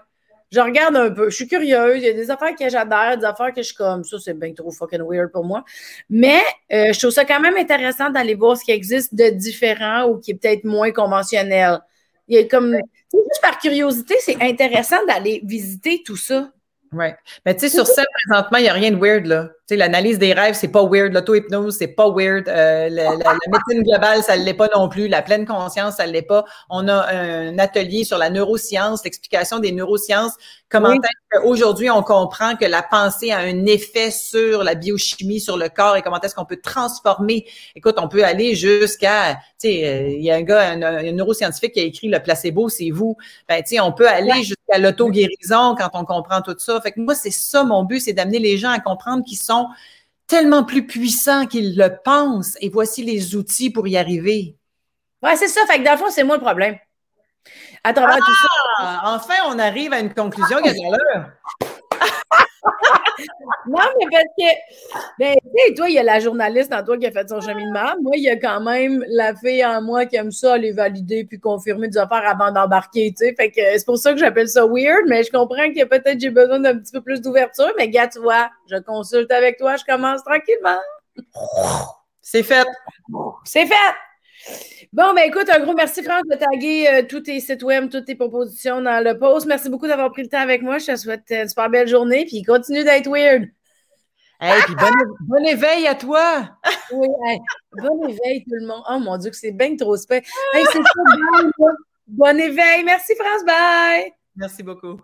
[0.51, 1.29] je regarde un peu.
[1.29, 1.97] Je suis curieuse.
[1.97, 4.33] Il y a des affaires que j'adore, des affaires que je suis comme ça, c'est
[4.33, 5.63] bien trop fucking weird pour moi.
[6.09, 6.41] Mais
[6.71, 10.17] euh, je trouve ça quand même intéressant d'aller voir ce qui existe de différent ou
[10.19, 11.79] qui est peut-être moins conventionnel.
[12.27, 12.73] Il y a comme
[13.13, 16.51] juste par curiosité, c'est intéressant d'aller visiter tout ça.
[16.91, 17.05] Oui.
[17.45, 19.49] Mais tu sais, sur ça, présentement, il n'y a rien de weird, là.
[19.67, 21.13] Tu sais, l'analyse des rêves, c'est pas weird.
[21.13, 22.47] L'auto-hypnose, c'est pas weird.
[22.47, 25.07] Euh, la, médecine globale, ça ne l'est pas non plus.
[25.07, 26.45] La pleine conscience, ça ne l'est pas.
[26.69, 30.33] On a un atelier sur la neuroscience, l'explication des neurosciences.
[30.69, 35.57] Comment est-ce qu'aujourd'hui, on comprend que la pensée a un effet sur la biochimie, sur
[35.57, 37.45] le corps et comment est-ce qu'on peut transformer?
[37.75, 41.73] Écoute, on peut aller jusqu'à, tu sais, euh, il y a un gars, un, neuroscientifique
[41.73, 43.17] qui a écrit le placebo, c'est vous.
[43.47, 46.79] Ben, tu sais, on peut aller jusqu'à l'auto-guérison quand on comprend tout ça.
[46.81, 49.67] Fait que moi, c'est ça mon but, c'est d'amener les gens à comprendre qu'ils sont
[50.27, 54.55] tellement plus puissants qu'ils le pensent et voici les outils pour y arriver.
[55.23, 55.61] Ouais, c'est ça.
[55.67, 56.77] Fait que dans le fond, c'est moi le problème.
[57.83, 58.47] À travers tout ça.
[58.77, 59.01] Ah!
[59.15, 61.31] Enfin, on arrive à une conclusion, l'heure.
[63.67, 66.97] non, mais parce que, ben, tu sais, toi, il y a la journaliste en toi
[66.97, 67.95] qui a fait son cheminement.
[68.01, 71.23] Moi, il y a quand même la fille en moi qui aime ça, aller valider
[71.25, 73.35] puis confirmer des affaires avant d'embarquer, tu sais.
[73.35, 76.29] Fait que c'est pour ça que j'appelle ça weird, mais je comprends que peut-être j'ai
[76.29, 77.71] besoin d'un petit peu plus d'ouverture.
[77.77, 80.79] Mais gars, tu vois, je consulte avec toi, je commence tranquillement.
[82.21, 82.65] C'est fait.
[83.43, 83.95] C'est fait.
[84.91, 88.05] Bon, ben écoute, un gros merci, France, de taguer euh, tous tes sites web, toutes
[88.05, 89.45] tes propositions dans le post.
[89.45, 90.79] Merci beaucoup d'avoir pris le temps avec moi.
[90.79, 93.49] Je te souhaite une super belle journée, puis continue d'être weird.
[94.41, 94.75] Hey, puis
[95.27, 96.49] bon, éveil à toi!
[96.93, 97.07] oui,
[97.73, 98.81] bon éveil tout le monde.
[98.89, 100.23] Oh mon Dieu, que c'est bien trop spé.
[100.53, 100.79] Hey, c'est
[102.07, 102.83] bon éveil.
[102.83, 103.45] Merci, France.
[103.45, 104.13] Bye!
[104.35, 104.99] Merci beaucoup.